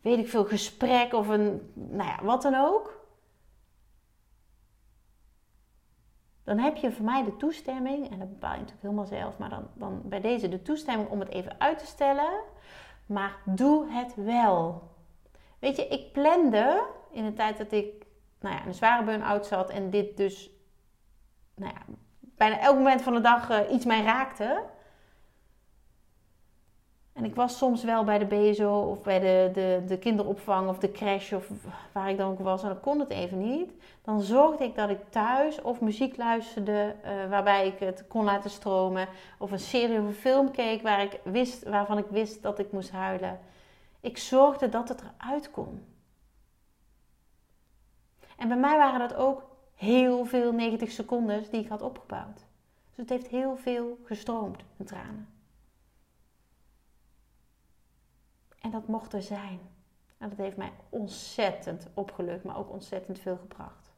weet 0.00 0.18
ik 0.18 0.28
veel, 0.28 0.44
gesprek 0.44 1.12
of 1.12 1.28
een, 1.28 1.72
nou 1.74 2.08
ja, 2.08 2.24
wat 2.24 2.42
dan 2.42 2.54
ook. 2.54 3.00
Dan 6.44 6.58
heb 6.58 6.76
je 6.76 6.92
voor 6.92 7.04
mij 7.04 7.24
de 7.24 7.36
toestemming, 7.36 8.10
en 8.10 8.18
dat 8.18 8.28
bepaal 8.28 8.52
je 8.52 8.58
natuurlijk 8.58 8.82
helemaal 8.82 9.06
zelf, 9.06 9.38
maar 9.38 9.50
dan, 9.50 9.68
dan 9.74 10.00
bij 10.04 10.20
deze 10.20 10.48
de 10.48 10.62
toestemming 10.62 11.08
om 11.08 11.20
het 11.20 11.28
even 11.28 11.60
uit 11.60 11.78
te 11.78 11.86
stellen. 11.86 12.32
Maar 13.06 13.36
doe 13.44 13.90
het 13.90 14.14
wel. 14.14 14.82
Weet 15.58 15.76
je, 15.76 15.86
ik 15.88 16.12
plande 16.12 16.84
in 17.12 17.24
de 17.24 17.32
tijd 17.32 17.58
dat 17.58 17.72
ik 17.72 18.06
nou 18.40 18.54
ja, 18.54 18.66
een 18.66 18.74
zware 18.74 19.04
burn-out 19.04 19.46
zat 19.46 19.70
en 19.70 19.90
dit 19.90 20.16
dus 20.16 20.50
nou 21.54 21.72
ja, 21.74 21.94
bijna 22.20 22.60
elk 22.60 22.76
moment 22.76 23.02
van 23.02 23.14
de 23.14 23.20
dag 23.20 23.50
uh, 23.50 23.58
iets 23.70 23.84
mij 23.84 24.02
raakte. 24.02 24.62
En 27.12 27.24
ik 27.24 27.34
was 27.34 27.58
soms 27.58 27.84
wel 27.84 28.04
bij 28.04 28.18
de 28.18 28.24
BSO 28.24 28.80
of 28.80 29.02
bij 29.02 29.20
de, 29.20 29.50
de, 29.52 29.82
de 29.86 29.98
kinderopvang 29.98 30.68
of 30.68 30.78
de 30.78 30.92
crash 30.92 31.32
of 31.32 31.48
waar 31.92 32.10
ik 32.10 32.16
dan 32.16 32.30
ook 32.30 32.38
was 32.38 32.62
en 32.62 32.68
dan 32.68 32.80
kon 32.80 33.00
het 33.00 33.10
even 33.10 33.38
niet. 33.38 33.72
Dan 34.02 34.20
zorgde 34.20 34.64
ik 34.64 34.74
dat 34.74 34.90
ik 34.90 34.98
thuis 35.10 35.62
of 35.62 35.80
muziek 35.80 36.16
luisterde 36.16 36.94
uh, 37.04 37.30
waarbij 37.30 37.66
ik 37.66 37.78
het 37.78 38.06
kon 38.08 38.24
laten 38.24 38.50
stromen. 38.50 39.08
Of 39.38 39.50
een 39.50 39.58
serie 39.58 39.98
of 39.98 40.04
een 40.04 40.14
film 40.14 40.50
keek 40.50 40.82
waar 40.82 41.02
ik 41.02 41.20
wist, 41.24 41.68
waarvan 41.68 41.98
ik 41.98 42.06
wist 42.10 42.42
dat 42.42 42.58
ik 42.58 42.72
moest 42.72 42.90
huilen. 42.90 43.38
Ik 44.00 44.18
zorgde 44.18 44.68
dat 44.68 44.88
het 44.88 45.02
eruit 45.02 45.50
kon. 45.50 45.91
En 48.42 48.48
bij 48.48 48.56
mij 48.56 48.76
waren 48.76 48.98
dat 48.98 49.14
ook 49.14 49.42
heel 49.74 50.24
veel 50.24 50.52
90 50.52 50.90
seconden 50.90 51.50
die 51.50 51.60
ik 51.60 51.68
had 51.68 51.82
opgebouwd. 51.82 52.36
Dus 52.88 52.96
het 52.96 53.08
heeft 53.08 53.26
heel 53.26 53.56
veel 53.56 53.98
gestroomd, 54.04 54.62
met 54.76 54.86
tranen. 54.86 55.28
En 58.60 58.70
dat 58.70 58.86
mocht 58.86 59.12
er 59.12 59.22
zijn. 59.22 59.60
En 60.18 60.28
dat 60.28 60.38
heeft 60.38 60.56
mij 60.56 60.72
ontzettend 60.88 61.86
opgelucht, 61.94 62.44
maar 62.44 62.56
ook 62.56 62.70
ontzettend 62.70 63.18
veel 63.18 63.36
gebracht. 63.36 63.92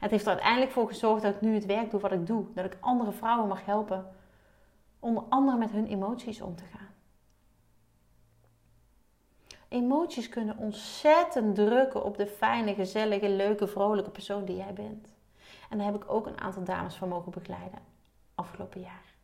het 0.00 0.10
heeft 0.10 0.24
er 0.24 0.32
uiteindelijk 0.32 0.72
voor 0.72 0.88
gezorgd 0.88 1.22
dat 1.22 1.34
ik 1.34 1.40
nu 1.40 1.54
het 1.54 1.66
werk 1.66 1.90
doe 1.90 2.00
wat 2.00 2.12
ik 2.12 2.26
doe. 2.26 2.46
Dat 2.54 2.64
ik 2.64 2.76
andere 2.80 3.12
vrouwen 3.12 3.48
mag 3.48 3.64
helpen, 3.64 4.12
onder 4.98 5.22
andere 5.28 5.58
met 5.58 5.70
hun 5.70 5.86
emoties 5.86 6.40
om 6.40 6.56
te 6.56 6.64
gaan. 6.64 6.91
Emoties 9.72 10.28
kunnen 10.28 10.56
ontzettend 10.56 11.54
drukken 11.54 12.04
op 12.04 12.16
de 12.16 12.26
fijne, 12.26 12.74
gezellige, 12.74 13.28
leuke, 13.28 13.66
vrolijke 13.66 14.10
persoon 14.10 14.44
die 14.44 14.56
jij 14.56 14.72
bent. 14.72 15.14
En 15.70 15.78
daar 15.78 15.86
heb 15.86 16.02
ik 16.02 16.10
ook 16.10 16.26
een 16.26 16.40
aantal 16.40 16.64
dames 16.64 16.94
van 16.94 17.08
mogen 17.08 17.32
begeleiden 17.32 17.78
afgelopen 18.34 18.80
jaar. 18.80 19.14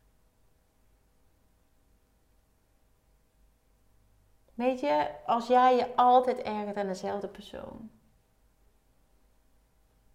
Weet 4.55 4.81
je, 4.81 5.11
als 5.27 5.47
jij 5.47 5.77
je 5.77 5.97
altijd 5.97 6.39
ergert 6.39 6.77
aan 6.77 6.87
dezelfde 6.87 7.29
persoon, 7.29 7.91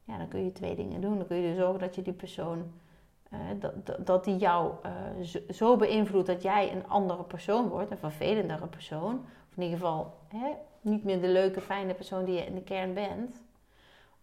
ja, 0.03 0.17
dan 0.17 0.27
kun 0.27 0.43
je 0.43 0.51
twee 0.51 0.75
dingen 0.75 1.01
doen. 1.01 1.17
Dan 1.17 1.27
kun 1.27 1.37
je 1.37 1.55
zorgen 1.55 1.79
dat 1.79 1.95
je 1.95 2.01
die 2.01 2.13
persoon, 2.13 2.73
uh, 3.33 3.39
dat, 3.59 4.05
dat 4.05 4.23
die 4.23 4.37
jou 4.37 4.73
uh, 4.85 5.41
zo 5.49 5.75
beïnvloedt 5.75 6.27
dat 6.27 6.41
jij 6.41 6.71
een 6.71 6.87
andere 6.87 7.23
persoon 7.23 7.67
wordt, 7.67 7.91
een 7.91 7.97
vervelendere 7.97 8.67
persoon. 8.67 9.25
In 9.55 9.63
ieder 9.63 9.77
geval 9.77 10.17
niet 10.81 11.03
meer 11.03 11.21
de 11.21 11.27
leuke, 11.27 11.61
fijne 11.61 11.93
persoon 11.93 12.25
die 12.25 12.35
je 12.35 12.45
in 12.45 12.55
de 12.55 12.63
kern 12.63 12.93
bent. 12.93 13.43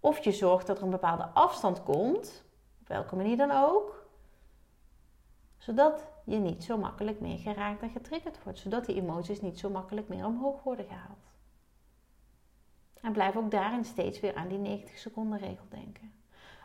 Of 0.00 0.24
je 0.24 0.32
zorgt 0.32 0.66
dat 0.66 0.78
er 0.78 0.84
een 0.84 0.90
bepaalde 0.90 1.28
afstand 1.28 1.82
komt, 1.82 2.44
op 2.80 2.88
welke 2.88 3.16
manier 3.16 3.36
dan 3.36 3.50
ook, 3.50 4.06
zodat 5.58 6.08
je 6.24 6.36
niet 6.36 6.64
zo 6.64 6.76
makkelijk 6.78 7.20
meer 7.20 7.38
geraakt 7.38 7.82
en 7.82 7.90
getriggerd 7.90 8.42
wordt. 8.42 8.58
Zodat 8.58 8.86
die 8.86 8.96
emoties 8.96 9.40
niet 9.40 9.58
zo 9.58 9.70
makkelijk 9.70 10.08
meer 10.08 10.26
omhoog 10.26 10.62
worden 10.62 10.86
gehaald. 10.86 11.30
En 13.00 13.12
blijf 13.12 13.36
ook 13.36 13.50
daarin 13.50 13.84
steeds 13.84 14.20
weer 14.20 14.34
aan 14.34 14.48
die 14.48 14.58
90 14.58 14.98
seconden 14.98 15.38
regel 15.38 15.66
denken. 15.68 16.12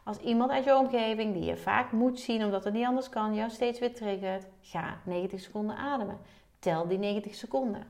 Als 0.03 0.17
iemand 0.17 0.51
uit 0.51 0.63
je 0.63 0.77
omgeving 0.77 1.33
die 1.33 1.43
je 1.43 1.57
vaak 1.57 1.91
moet 1.91 2.19
zien 2.19 2.43
omdat 2.43 2.63
het 2.63 2.73
niet 2.73 2.85
anders 2.85 3.09
kan, 3.09 3.35
jou 3.35 3.49
steeds 3.49 3.79
weer 3.79 3.93
triggert, 3.93 4.47
ga 4.61 4.97
90 5.05 5.39
seconden 5.39 5.75
ademen. 5.75 6.19
Tel 6.59 6.87
die 6.87 6.97
90 6.97 7.35
seconden. 7.35 7.87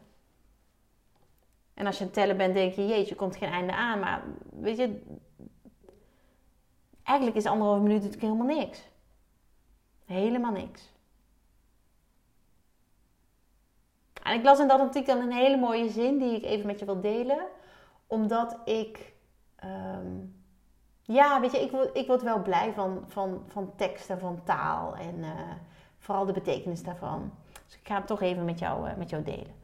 En 1.76 1.86
als 1.86 1.98
je 1.98 2.04
aan 2.04 2.12
tellen 2.12 2.38
bent, 2.38 2.54
denk 2.54 2.74
je, 2.74 2.88
jeetje, 2.88 3.16
komt 3.16 3.36
geen 3.36 3.50
einde 3.50 3.74
aan. 3.74 4.00
Maar 4.00 4.24
weet 4.50 4.78
je, 4.78 5.02
eigenlijk 7.04 7.38
is 7.38 7.46
anderhalve 7.46 7.82
minuut 7.82 8.04
natuurlijk 8.04 8.24
helemaal 8.24 8.56
niks. 8.56 8.88
Helemaal 10.06 10.52
niks. 10.52 10.94
En 14.24 14.34
ik 14.34 14.44
las 14.44 14.60
in 14.60 14.68
dat 14.68 14.80
artikel 14.80 15.18
een 15.18 15.32
hele 15.32 15.58
mooie 15.58 15.90
zin 15.90 16.18
die 16.18 16.36
ik 16.36 16.44
even 16.44 16.66
met 16.66 16.80
je 16.80 16.86
wil 16.86 17.02
delen. 17.02 17.46
Omdat 18.08 18.58
ik, 18.66 19.14
ehm, 19.56 20.12
ja, 21.02 21.40
weet 21.42 21.52
je, 21.52 21.62
ik 21.62 21.72
word, 21.72 21.98
ik 21.98 22.08
word 22.08 22.22
wel 22.22 22.42
blij 22.42 22.74
van, 22.74 23.04
van, 23.08 23.44
van 23.48 23.76
tekst 23.76 24.10
en 24.10 24.20
van 24.20 24.44
taal. 24.44 24.96
En 24.96 25.16
uh, 25.18 25.30
vooral 25.98 26.26
de 26.26 26.34
betekenis 26.34 26.84
daarvan. 26.84 27.32
Dus 27.66 27.76
ik 27.76 27.88
ga 27.88 27.96
het 27.96 28.08
toch 28.08 28.22
even 28.22 28.46
met 28.46 28.60
jou, 28.60 28.90
uh, 28.90 28.96
met 28.96 29.10
jou 29.10 29.24
delen. 29.24 29.64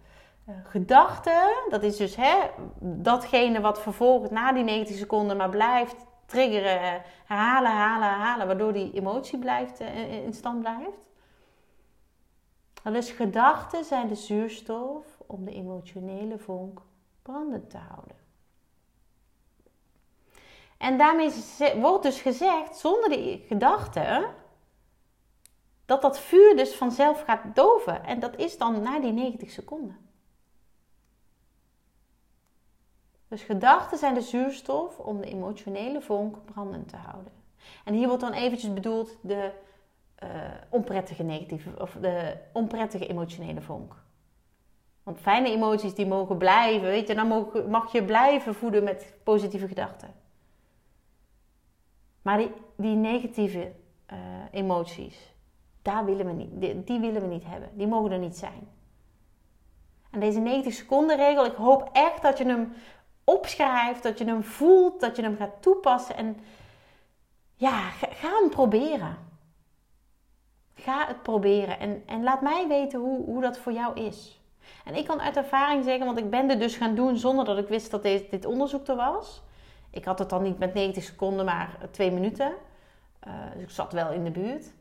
Gedachten, 0.64 1.50
dat 1.70 1.84
is 1.84 1.98
dus 1.98 2.16
hè, 2.16 2.38
datgene 2.80 3.62
wat 3.62 3.82
vervolgens 3.82 4.32
na 4.32 4.52
die 4.52 4.64
90 4.64 4.98
seconden 4.98 5.38
maar 5.38 5.50
blijft 5.50 5.96
triggeren, 6.26 7.04
herhalen, 7.26 7.72
herhalen, 7.72 8.10
herhalen, 8.10 8.48
waardoor 8.48 8.74
die 8.74 8.94
emotie 8.94 9.40
blijft, 9.40 9.80
in 10.26 10.34
stand 10.34 10.60
blijft. 10.60 11.10
Dus 12.84 13.12
gedachten 13.12 13.86
zijn 13.86 14.08
de 14.08 14.16
zuurstof 14.16 15.06
om 15.28 15.46
de 15.46 15.54
emotionele 15.54 16.38
vonk 16.38 16.82
brandend 17.22 17.70
te 17.70 17.78
houden. 17.78 18.16
En 20.78 20.98
daarmee 20.98 21.32
wordt 21.76 22.04
dus 22.04 22.22
gezegd, 22.22 22.78
zonder 22.78 23.10
die 23.10 23.44
gedachten, 23.48 24.26
dat 25.86 26.02
dat 26.02 26.20
vuur 26.20 26.56
dus 26.56 26.76
vanzelf 26.76 27.24
gaat 27.24 27.56
doven. 27.56 28.04
En 28.04 28.20
dat 28.20 28.38
is 28.38 28.58
dan 28.58 28.82
na 28.82 29.00
die 29.00 29.12
90 29.12 29.50
seconden. 29.50 30.11
Dus 33.32 33.44
gedachten 33.44 33.98
zijn 33.98 34.14
de 34.14 34.22
zuurstof 34.22 35.00
om 35.00 35.22
de 35.22 35.28
emotionele 35.28 36.02
vonk 36.02 36.46
brandend 36.46 36.90
te 36.90 36.96
houden. 36.96 37.32
En 37.86 37.94
hier 37.94 38.08
wordt 38.08 38.22
dan 38.22 38.34
eventjes 38.34 38.74
bedoeld 38.74 39.18
de 39.22 39.52
uh, 40.24 40.30
onprettige 40.70 41.24
negatieve 41.24 41.70
of 41.80 41.98
de 42.02 42.38
onprettige 42.54 43.08
emotionele 43.08 43.62
vonk. 43.62 43.96
Want 45.04 45.20
fijne 45.20 45.50
emoties 45.50 45.96
die 45.96 46.06
mogen 46.06 46.38
blijven, 46.38 46.88
weet 46.88 47.08
je, 47.08 47.16
dan 47.16 47.28
mag, 47.70 47.92
je 47.92 48.04
blijven 48.04 48.56
voeden 48.56 48.84
met 48.84 49.14
positieve 49.24 49.68
gedachten. 49.68 50.14
Maar 52.22 52.38
die, 52.38 52.52
die 52.76 52.96
negatieve 52.96 53.72
uh, 54.14 54.18
emoties, 54.52 55.34
daar 55.82 56.06
willen 56.06 56.26
we 56.26 56.32
niet, 56.32 56.62
die, 56.62 56.84
die, 56.84 57.00
willen 57.00 57.22
we 57.22 57.28
niet 57.28 57.46
hebben. 57.46 57.70
Die 57.74 57.88
mogen 57.88 58.12
er 58.12 58.20
niet 58.20 58.38
zijn. 58.38 58.68
En 60.10 60.20
deze 60.20 60.40
90 60.40 60.74
seconden 60.74 61.16
regel, 61.18 61.46
ik 61.46 61.56
hoop 61.56 61.90
echt 61.94 62.22
dat 62.22 62.38
je 62.38 62.46
hem 62.46 62.74
opschrijft, 63.32 64.04
dat 64.04 64.18
je 64.18 64.26
hem 64.26 64.44
voelt, 64.44 65.00
dat 65.00 65.16
je 65.16 65.22
hem 65.22 65.38
gaat 65.38 65.62
toepassen. 65.62 66.16
En 66.16 66.38
ja, 67.56 67.90
ga, 67.90 68.08
hem 68.40 68.50
proberen. 68.50 69.18
Ga 70.76 71.08
het 71.08 71.22
proberen 71.22 71.80
en, 71.80 72.04
en 72.06 72.24
laat 72.24 72.42
mij 72.42 72.68
weten 72.68 73.00
hoe, 73.00 73.26
hoe 73.26 73.42
dat 73.42 73.58
voor 73.58 73.72
jou 73.72 74.00
is. 74.00 74.42
En 74.86 74.96
ik 74.96 75.06
kan 75.06 75.22
uit 75.22 75.38
ervaring 75.38 75.84
zeggen, 75.84 76.06
want 76.06 76.18
ik 76.18 76.30
ben 76.30 76.48
dit 76.48 76.60
dus 76.60 76.76
gaan 76.76 76.96
doen 76.96 77.18
zonder 77.18 77.46
dat 77.46 77.58
ik 77.58 77.68
wist 77.68 77.92
dat 77.92 78.04
dit, 78.04 78.32
dit 78.32 78.46
onderzoek 78.46 78.88
er 78.88 78.96
was. 78.96 79.42
Ik 79.90 80.06
had 80.06 80.20
het 80.20 80.30
dan 80.30 80.44
niet 80.44 80.60
met 80.60 80.74
90 80.74 81.04
seconden, 81.04 81.46
maar 81.46 81.78
twee 81.92 82.12
minuten. 82.12 82.54
Uh, 83.28 83.34
dus 83.54 83.64
ik 83.64 83.70
zat 83.70 83.94
wel 83.94 84.12
in 84.12 84.24
de 84.24 84.32
buurt. 84.32 84.72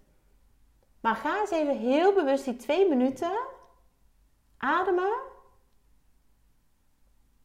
Maar 1.00 1.16
ga 1.16 1.40
eens 1.40 1.50
even 1.50 1.78
heel 1.78 2.12
bewust 2.12 2.44
die 2.44 2.56
twee 2.56 2.88
minuten 2.88 3.32
ademen. 4.56 5.12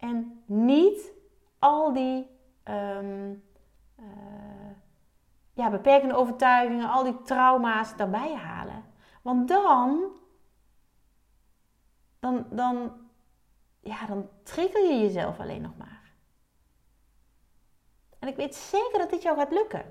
En 0.09 0.43
niet 0.45 1.11
al 1.59 1.93
die 1.93 2.27
um, 2.63 3.43
ja, 5.53 5.69
beperkende 5.69 6.15
overtuigingen, 6.15 6.89
al 6.89 7.03
die 7.03 7.21
trauma's 7.21 7.95
daarbij 7.95 8.33
halen. 8.33 8.83
Want 9.21 9.47
dan, 9.47 10.03
dan, 12.19 12.45
dan, 12.49 12.91
ja, 13.79 14.05
dan 14.05 14.29
trigger 14.43 14.81
je 14.81 14.99
jezelf 14.99 15.39
alleen 15.39 15.61
nog 15.61 15.77
maar. 15.77 16.13
En 18.19 18.27
ik 18.27 18.35
weet 18.35 18.55
zeker 18.55 18.99
dat 18.99 19.09
dit 19.09 19.21
jou 19.21 19.37
gaat 19.37 19.51
lukken. 19.51 19.85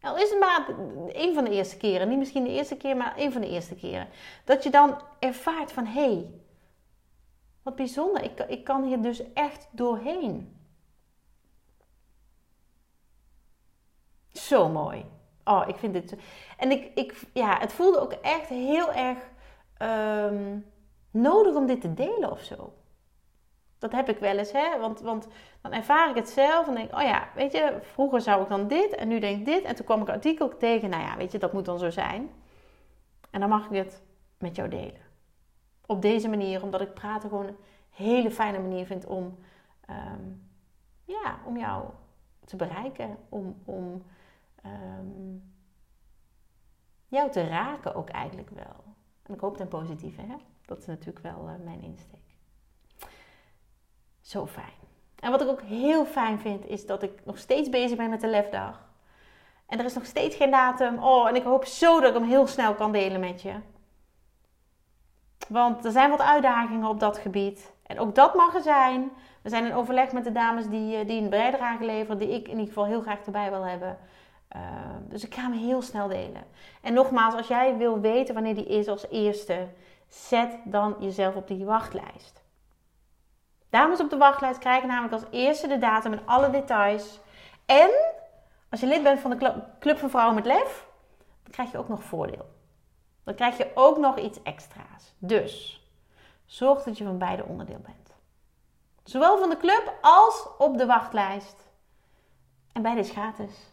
Al 0.00 0.16
is 0.16 0.30
het 0.30 0.38
maar 0.38 0.68
een 1.08 1.34
van 1.34 1.44
de 1.44 1.50
eerste 1.50 1.76
keren, 1.76 2.08
niet 2.08 2.18
misschien 2.18 2.44
de 2.44 2.50
eerste 2.50 2.76
keer, 2.76 2.96
maar 2.96 3.14
een 3.16 3.32
van 3.32 3.40
de 3.40 3.48
eerste 3.48 3.74
keren. 3.74 4.08
Dat 4.44 4.62
je 4.62 4.70
dan 4.70 5.00
ervaart 5.18 5.72
van, 5.72 5.86
hé, 5.86 6.12
hey, 6.12 6.43
wat 7.64 7.76
bijzonder, 7.76 8.22
ik, 8.22 8.40
ik 8.40 8.64
kan 8.64 8.84
hier 8.84 9.02
dus 9.02 9.32
echt 9.32 9.68
doorheen. 9.70 10.56
Zo 14.32 14.68
mooi. 14.68 15.04
Oh, 15.44 15.64
ik 15.66 15.76
vind 15.76 15.92
dit. 15.92 16.16
En 16.56 16.70
ik, 16.70 16.90
ik, 16.94 17.20
ja, 17.32 17.58
het 17.58 17.72
voelde 17.72 18.00
ook 18.00 18.12
echt 18.12 18.48
heel 18.48 18.92
erg 18.92 19.18
ehm, 19.76 20.58
nodig 21.10 21.54
om 21.54 21.66
dit 21.66 21.80
te 21.80 21.94
delen 21.94 22.30
of 22.30 22.40
zo. 22.40 22.72
Dat 23.78 23.92
heb 23.92 24.08
ik 24.08 24.18
wel 24.18 24.38
eens, 24.38 24.52
hè? 24.52 24.78
Want, 24.78 25.00
want 25.00 25.28
dan 25.60 25.72
ervaar 25.72 26.10
ik 26.10 26.16
het 26.16 26.28
zelf 26.28 26.68
en 26.68 26.74
denk, 26.74 26.94
oh 26.94 27.02
ja, 27.02 27.28
weet 27.34 27.52
je, 27.52 27.78
vroeger 27.80 28.20
zou 28.20 28.42
ik 28.42 28.48
dan 28.48 28.68
dit 28.68 28.94
en 28.94 29.08
nu 29.08 29.18
denk 29.18 29.38
ik 29.38 29.44
dit. 29.44 29.64
En 29.64 29.74
toen 29.74 29.84
kwam 29.84 30.02
ik 30.02 30.08
artikel 30.08 30.56
tegen, 30.56 30.90
nou 30.90 31.02
ja, 31.02 31.16
weet 31.16 31.32
je, 31.32 31.38
dat 31.38 31.52
moet 31.52 31.64
dan 31.64 31.78
zo 31.78 31.90
zijn. 31.90 32.30
En 33.30 33.40
dan 33.40 33.48
mag 33.48 33.70
ik 33.70 33.76
het 33.76 34.02
met 34.38 34.56
jou 34.56 34.68
delen. 34.68 35.03
Op 35.86 36.02
deze 36.02 36.28
manier, 36.28 36.62
omdat 36.62 36.80
ik 36.80 36.94
praten 36.94 37.28
gewoon 37.28 37.46
een 37.46 37.56
hele 37.90 38.30
fijne 38.30 38.58
manier 38.58 38.86
vind 38.86 39.06
om, 39.06 39.38
ehm, 39.86 40.22
ja, 41.04 41.38
om 41.44 41.56
jou 41.56 41.84
te 42.44 42.56
bereiken. 42.56 43.16
Om, 43.28 43.56
om 43.64 44.02
um, 44.66 45.52
jou 47.08 47.30
te 47.30 47.46
raken 47.46 47.94
ook 47.94 48.08
eigenlijk 48.08 48.50
wel. 48.50 48.84
En 49.22 49.34
ik 49.34 49.40
hoop 49.40 49.56
ten 49.56 49.68
positieve, 49.68 50.20
hè? 50.20 50.36
Dat 50.64 50.78
is 50.78 50.86
natuurlijk 50.86 51.18
wel 51.18 51.48
uh, 51.48 51.64
mijn 51.64 51.82
insteek. 51.82 52.36
Zo 54.20 54.46
fijn. 54.46 54.82
En 55.20 55.30
wat 55.30 55.40
ik 55.40 55.48
ook 55.48 55.62
heel 55.62 56.06
fijn 56.06 56.38
vind, 56.38 56.66
is 56.66 56.86
dat 56.86 57.02
ik 57.02 57.24
nog 57.24 57.38
steeds 57.38 57.68
bezig 57.68 57.96
ben 57.96 58.10
met 58.10 58.20
de 58.20 58.28
lefdag. 58.28 58.88
En 59.66 59.78
er 59.78 59.84
is 59.84 59.94
nog 59.94 60.06
steeds 60.06 60.36
geen 60.36 60.50
datum. 60.50 61.02
Oh, 61.02 61.28
en 61.28 61.34
ik 61.34 61.42
hoop 61.42 61.64
zo 61.64 62.00
dat 62.00 62.14
ik 62.14 62.20
hem 62.20 62.28
heel 62.28 62.46
snel 62.46 62.74
kan 62.74 62.92
delen 62.92 63.20
met 63.20 63.42
je. 63.42 63.54
Want 65.48 65.84
er 65.84 65.92
zijn 65.92 66.10
wat 66.10 66.20
uitdagingen 66.20 66.88
op 66.88 67.00
dat 67.00 67.18
gebied. 67.18 67.72
En 67.86 67.98
ook 67.98 68.14
dat 68.14 68.34
mag 68.34 68.54
er 68.54 68.62
zijn. 68.62 69.10
We 69.42 69.48
zijn 69.48 69.64
in 69.64 69.74
overleg 69.74 70.12
met 70.12 70.24
de 70.24 70.32
dames 70.32 70.68
die, 70.68 70.96
eh, 70.96 71.06
die 71.06 71.22
een 71.22 71.30
bijdrage 71.30 71.84
leveren, 71.84 72.18
die 72.18 72.28
ik 72.28 72.44
in 72.44 72.50
ieder 72.50 72.66
geval 72.66 72.86
heel 72.86 73.00
graag 73.00 73.24
erbij 73.24 73.50
wil 73.50 73.62
hebben. 73.62 73.98
Ehm, 74.48 75.08
dus 75.08 75.24
ik 75.24 75.34
ga 75.34 75.42
hem 75.42 75.52
heel 75.52 75.82
snel 75.82 76.08
delen. 76.08 76.44
En 76.82 76.92
nogmaals, 76.92 77.34
als 77.34 77.48
jij 77.48 77.76
wil 77.76 78.00
weten 78.00 78.34
wanneer 78.34 78.54
die 78.54 78.66
is 78.66 78.88
als 78.88 79.06
eerste, 79.10 79.68
zet 80.08 80.56
dan 80.64 80.96
jezelf 80.98 81.34
op 81.34 81.48
die 81.48 81.64
wachtlijst. 81.64 82.42
Dames 83.70 84.00
op 84.00 84.10
de 84.10 84.16
wachtlijst 84.16 84.58
krijgen 84.58 84.88
namelijk 84.88 85.12
als 85.12 85.24
eerste 85.30 85.68
de 85.68 85.78
datum 85.78 86.12
en 86.12 86.26
alle 86.26 86.50
details. 86.50 87.20
En 87.66 87.90
als 88.70 88.80
je 88.80 88.86
lid 88.86 89.02
bent 89.02 89.20
van 89.20 89.30
de 89.30 89.62
Club 89.78 89.98
van 89.98 90.10
Vrouwen 90.10 90.34
met 90.34 90.46
Lef, 90.46 90.86
dan 91.42 91.52
krijg 91.52 91.70
je 91.70 91.78
ook 91.78 91.88
nog 91.88 92.02
voordeel. 92.02 92.53
Dan 93.24 93.34
krijg 93.34 93.56
je 93.56 93.70
ook 93.74 93.98
nog 93.98 94.18
iets 94.18 94.42
extra's. 94.42 95.14
Dus 95.18 95.82
zorg 96.44 96.82
dat 96.82 96.98
je 96.98 97.04
van 97.04 97.18
beide 97.18 97.44
onderdeel 97.44 97.80
bent. 97.82 98.14
Zowel 99.04 99.38
van 99.38 99.50
de 99.50 99.56
club 99.56 99.94
als 100.00 100.48
op 100.58 100.78
de 100.78 100.86
wachtlijst. 100.86 101.56
En 102.72 102.82
beide 102.82 103.00
is 103.00 103.10
gratis. 103.10 103.72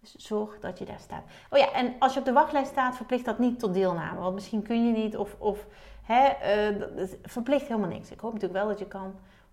Dus 0.00 0.14
zorg 0.14 0.58
dat 0.58 0.78
je 0.78 0.84
daar 0.84 1.00
staat. 1.00 1.22
Oh 1.50 1.58
ja, 1.58 1.72
en 1.72 1.94
als 1.98 2.12
je 2.12 2.18
op 2.18 2.24
de 2.24 2.32
wachtlijst 2.32 2.70
staat, 2.70 2.96
verplicht 2.96 3.24
dat 3.24 3.38
niet 3.38 3.58
tot 3.58 3.74
deelname. 3.74 4.20
Want 4.20 4.34
misschien 4.34 4.62
kun 4.62 4.86
je 4.86 4.92
niet 4.92 5.16
of, 5.16 5.36
of 5.38 5.66
hè, 6.02 6.28
uh, 6.70 7.08
verplicht 7.22 7.66
helemaal 7.66 7.88
niks. 7.88 8.10
Ik 8.10 8.20
hoop 8.20 8.32
natuurlijk 8.32 8.60
wel 8.60 8.68
dat 8.68 8.78
je 8.78 8.86
kan. 8.86 9.00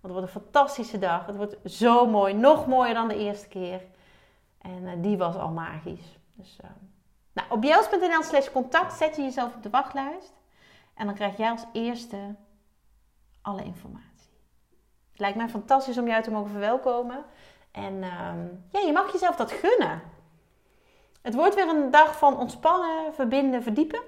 het 0.00 0.12
wordt 0.12 0.22
een 0.22 0.42
fantastische 0.42 0.98
dag. 0.98 1.26
Het 1.26 1.36
wordt 1.36 1.56
zo 1.64 2.06
mooi. 2.06 2.34
Nog 2.34 2.66
mooier 2.66 2.94
dan 2.94 3.08
de 3.08 3.18
eerste 3.18 3.48
keer. 3.48 3.82
En 4.58 4.82
uh, 4.82 4.90
die 4.96 5.18
was 5.18 5.36
al 5.36 5.50
magisch. 5.50 6.18
Dus, 6.34 6.58
uh, 6.64 6.70
nou, 7.34 7.50
op 7.50 7.64
jels.nl 7.64 8.22
slash 8.22 8.50
contact 8.50 8.92
zet 8.92 9.16
je 9.16 9.22
jezelf 9.22 9.54
op 9.54 9.62
de 9.62 9.70
wachtlijst. 9.70 10.32
En 10.94 11.06
dan 11.06 11.14
krijg 11.14 11.36
jij 11.36 11.50
als 11.50 11.64
eerste 11.72 12.34
alle 13.42 13.64
informatie. 13.64 14.30
Het 15.10 15.20
lijkt 15.20 15.36
mij 15.36 15.48
fantastisch 15.48 15.98
om 15.98 16.06
jou 16.06 16.22
te 16.22 16.30
mogen 16.30 16.50
verwelkomen. 16.50 17.24
En 17.70 18.02
ehm, 18.02 18.46
ja, 18.70 18.80
je 18.80 18.92
mag 18.92 19.12
jezelf 19.12 19.36
dat 19.36 19.52
gunnen. 19.52 20.02
Het 21.22 21.34
wordt 21.34 21.54
weer 21.54 21.68
een 21.68 21.90
dag 21.90 22.18
van 22.18 22.38
ontspannen, 22.38 23.14
verbinden, 23.14 23.62
verdiepen. 23.62 24.02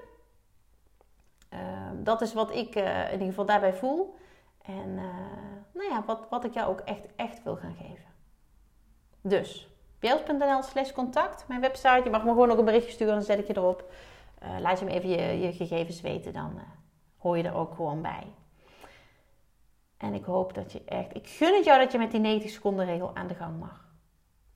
Ehm, 1.49 2.03
dat 2.03 2.21
is 2.21 2.33
wat 2.33 2.55
ik 2.55 2.75
uh, 2.75 3.05
in 3.05 3.11
ieder 3.11 3.27
geval 3.27 3.45
daarbij 3.45 3.73
voel. 3.73 4.17
En 4.61 4.89
uh, 4.89 5.03
nou 5.73 5.89
ja, 5.89 6.03
wat, 6.05 6.27
wat 6.29 6.43
ik 6.43 6.53
jou 6.53 6.69
ook 6.69 6.79
echt, 6.79 7.15
echt 7.15 7.43
wil 7.43 7.55
gaan 7.55 7.75
geven. 7.75 8.05
Dus, 9.21 9.69
bjels.nl 9.99 10.63
slash 10.63 10.91
contact, 10.91 11.47
mijn 11.47 11.61
website. 11.61 12.01
Je 12.03 12.09
mag 12.09 12.23
me 12.23 12.29
gewoon 12.29 12.51
ook 12.51 12.57
een 12.57 12.65
berichtje 12.65 12.91
sturen, 12.91 13.13
dan 13.13 13.23
zet 13.23 13.39
ik 13.39 13.47
je 13.47 13.57
erop. 13.57 13.91
Uh, 14.43 14.59
laat 14.59 14.79
je 14.79 14.85
me 14.85 14.91
even 14.91 15.09
je, 15.09 15.39
je 15.39 15.53
gegevens 15.53 16.01
weten, 16.01 16.33
dan 16.33 16.59
hoor 17.17 17.37
je 17.37 17.43
er 17.43 17.55
ook 17.55 17.75
gewoon 17.75 18.01
bij. 18.01 18.23
En 19.97 20.13
ik 20.13 20.25
hoop 20.25 20.53
dat 20.53 20.71
je 20.71 20.81
echt... 20.85 21.15
Ik 21.15 21.27
gun 21.27 21.55
het 21.55 21.65
jou 21.65 21.79
dat 21.79 21.91
je 21.91 21.97
met 21.97 22.11
die 22.11 22.19
90 22.19 22.51
seconden 22.51 22.85
regel 22.85 23.15
aan 23.15 23.27
de 23.27 23.35
gang 23.35 23.59
mag. 23.59 23.85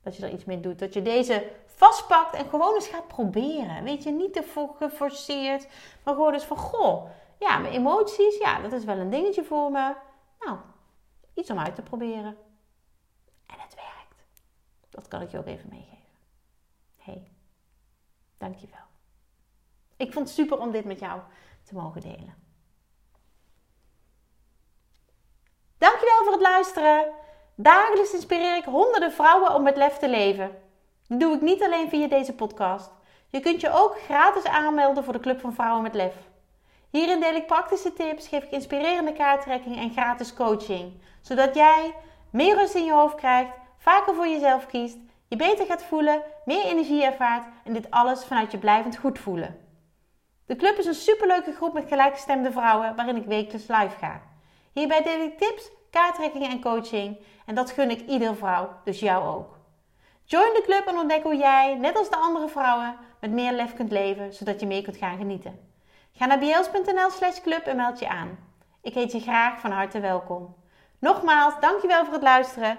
Dat 0.02 0.16
je 0.16 0.26
er 0.26 0.32
iets 0.32 0.44
mee 0.44 0.60
doet. 0.60 0.78
Dat 0.78 0.94
je 0.94 1.02
deze 1.02 1.50
vastpakt 1.66 2.34
en 2.34 2.48
gewoon 2.48 2.74
eens 2.74 2.88
gaat 2.88 3.08
proberen. 3.08 3.84
Weet 3.84 4.02
je, 4.02 4.10
niet 4.10 4.32
te 4.32 4.70
geforceerd, 4.78 5.68
maar 6.04 6.14
gewoon 6.14 6.32
eens 6.32 6.44
van, 6.44 6.56
goh, 6.56 7.08
ja, 7.38 7.58
mijn 7.58 7.72
emoties, 7.72 8.38
ja, 8.38 8.60
dat 8.60 8.72
is 8.72 8.84
wel 8.84 8.98
een 8.98 9.10
dingetje 9.10 9.44
voor 9.44 9.70
me. 9.70 9.94
Nou, 10.38 10.58
iets 11.34 11.50
om 11.50 11.58
uit 11.58 11.74
te 11.74 11.82
proberen. 11.82 12.36
Dat 14.92 15.08
kan 15.08 15.20
ik 15.20 15.30
je 15.30 15.38
ook 15.38 15.46
even 15.46 15.68
meegeven. 15.68 15.98
hey, 16.96 17.32
dankjewel. 18.38 18.86
Ik 19.96 20.12
vond 20.12 20.26
het 20.26 20.36
super 20.36 20.58
om 20.58 20.70
dit 20.70 20.84
met 20.84 20.98
jou 20.98 21.20
te 21.62 21.74
mogen 21.74 22.00
delen. 22.00 22.34
Dankjewel 25.78 26.22
voor 26.22 26.32
het 26.32 26.40
luisteren. 26.40 27.12
Dagelijks 27.54 28.12
inspireer 28.12 28.56
ik 28.56 28.64
honderden 28.64 29.12
vrouwen 29.12 29.54
om 29.54 29.62
met 29.62 29.76
lef 29.76 29.98
te 29.98 30.08
leven. 30.08 30.50
Dat 31.06 31.20
doe 31.20 31.34
ik 31.34 31.40
niet 31.40 31.62
alleen 31.62 31.88
via 31.88 32.08
deze 32.08 32.34
podcast. 32.34 32.90
Je 33.28 33.40
kunt 33.40 33.60
je 33.60 33.70
ook 33.70 33.98
gratis 34.00 34.44
aanmelden 34.44 35.04
voor 35.04 35.12
de 35.12 35.20
Club 35.20 35.40
van 35.40 35.54
Vrouwen 35.54 35.82
met 35.82 35.94
Lef. 35.94 36.14
Hierin 36.90 37.20
deel 37.20 37.34
ik 37.34 37.46
praktische 37.46 37.92
tips, 37.92 38.28
geef 38.28 38.42
ik 38.42 38.50
inspirerende 38.50 39.12
kaarttrekking 39.12 39.76
en 39.76 39.90
gratis 39.90 40.34
coaching. 40.34 41.02
Zodat 41.20 41.54
jij 41.54 41.94
meer 42.30 42.56
rust 42.56 42.74
in 42.74 42.84
je 42.84 42.92
hoofd 42.92 43.14
krijgt, 43.14 43.52
vaker 43.82 44.14
voor 44.14 44.28
jezelf 44.28 44.66
kiest, 44.66 44.98
je 45.28 45.36
beter 45.36 45.66
gaat 45.66 45.84
voelen, 45.84 46.22
meer 46.44 46.64
energie 46.64 47.04
ervaart 47.04 47.46
en 47.64 47.72
dit 47.72 47.90
alles 47.90 48.24
vanuit 48.24 48.50
je 48.50 48.58
blijvend 48.58 48.96
goed 48.96 49.18
voelen. 49.18 49.58
De 50.46 50.56
club 50.56 50.78
is 50.78 50.86
een 50.86 50.94
superleuke 50.94 51.52
groep 51.52 51.72
met 51.72 51.88
gelijkgestemde 51.88 52.52
vrouwen 52.52 52.96
waarin 52.96 53.16
ik 53.16 53.24
wekelijks 53.24 53.68
live 53.68 53.96
ga. 53.98 54.22
Hierbij 54.72 55.02
deel 55.02 55.20
ik 55.20 55.38
tips, 55.38 55.70
kaarttrekkingen 55.90 56.50
en 56.50 56.60
coaching 56.60 57.16
en 57.46 57.54
dat 57.54 57.70
gun 57.70 57.90
ik 57.90 58.06
iedere 58.06 58.34
vrouw, 58.34 58.70
dus 58.84 59.00
jou 59.00 59.36
ook. 59.36 59.58
Join 60.24 60.52
de 60.54 60.62
club 60.64 60.86
en 60.86 60.98
ontdek 60.98 61.22
hoe 61.22 61.36
jij, 61.36 61.74
net 61.74 61.96
als 61.96 62.10
de 62.10 62.16
andere 62.16 62.48
vrouwen, 62.48 62.96
met 63.20 63.30
meer 63.30 63.52
lef 63.52 63.74
kunt 63.74 63.90
leven, 63.90 64.34
zodat 64.34 64.60
je 64.60 64.66
meer 64.66 64.82
kunt 64.82 64.96
gaan 64.96 65.16
genieten. 65.16 65.70
Ga 66.12 66.26
naar 66.26 66.38
bls.nl 66.38 67.10
slash 67.10 67.40
club 67.40 67.66
en 67.66 67.76
meld 67.76 67.98
je 67.98 68.08
aan. 68.08 68.38
Ik 68.82 68.94
heet 68.94 69.12
je 69.12 69.20
graag 69.20 69.60
van 69.60 69.70
harte 69.70 70.00
welkom. 70.00 70.54
Nogmaals, 70.98 71.54
dankjewel 71.60 72.04
voor 72.04 72.14
het 72.14 72.22
luisteren 72.22 72.78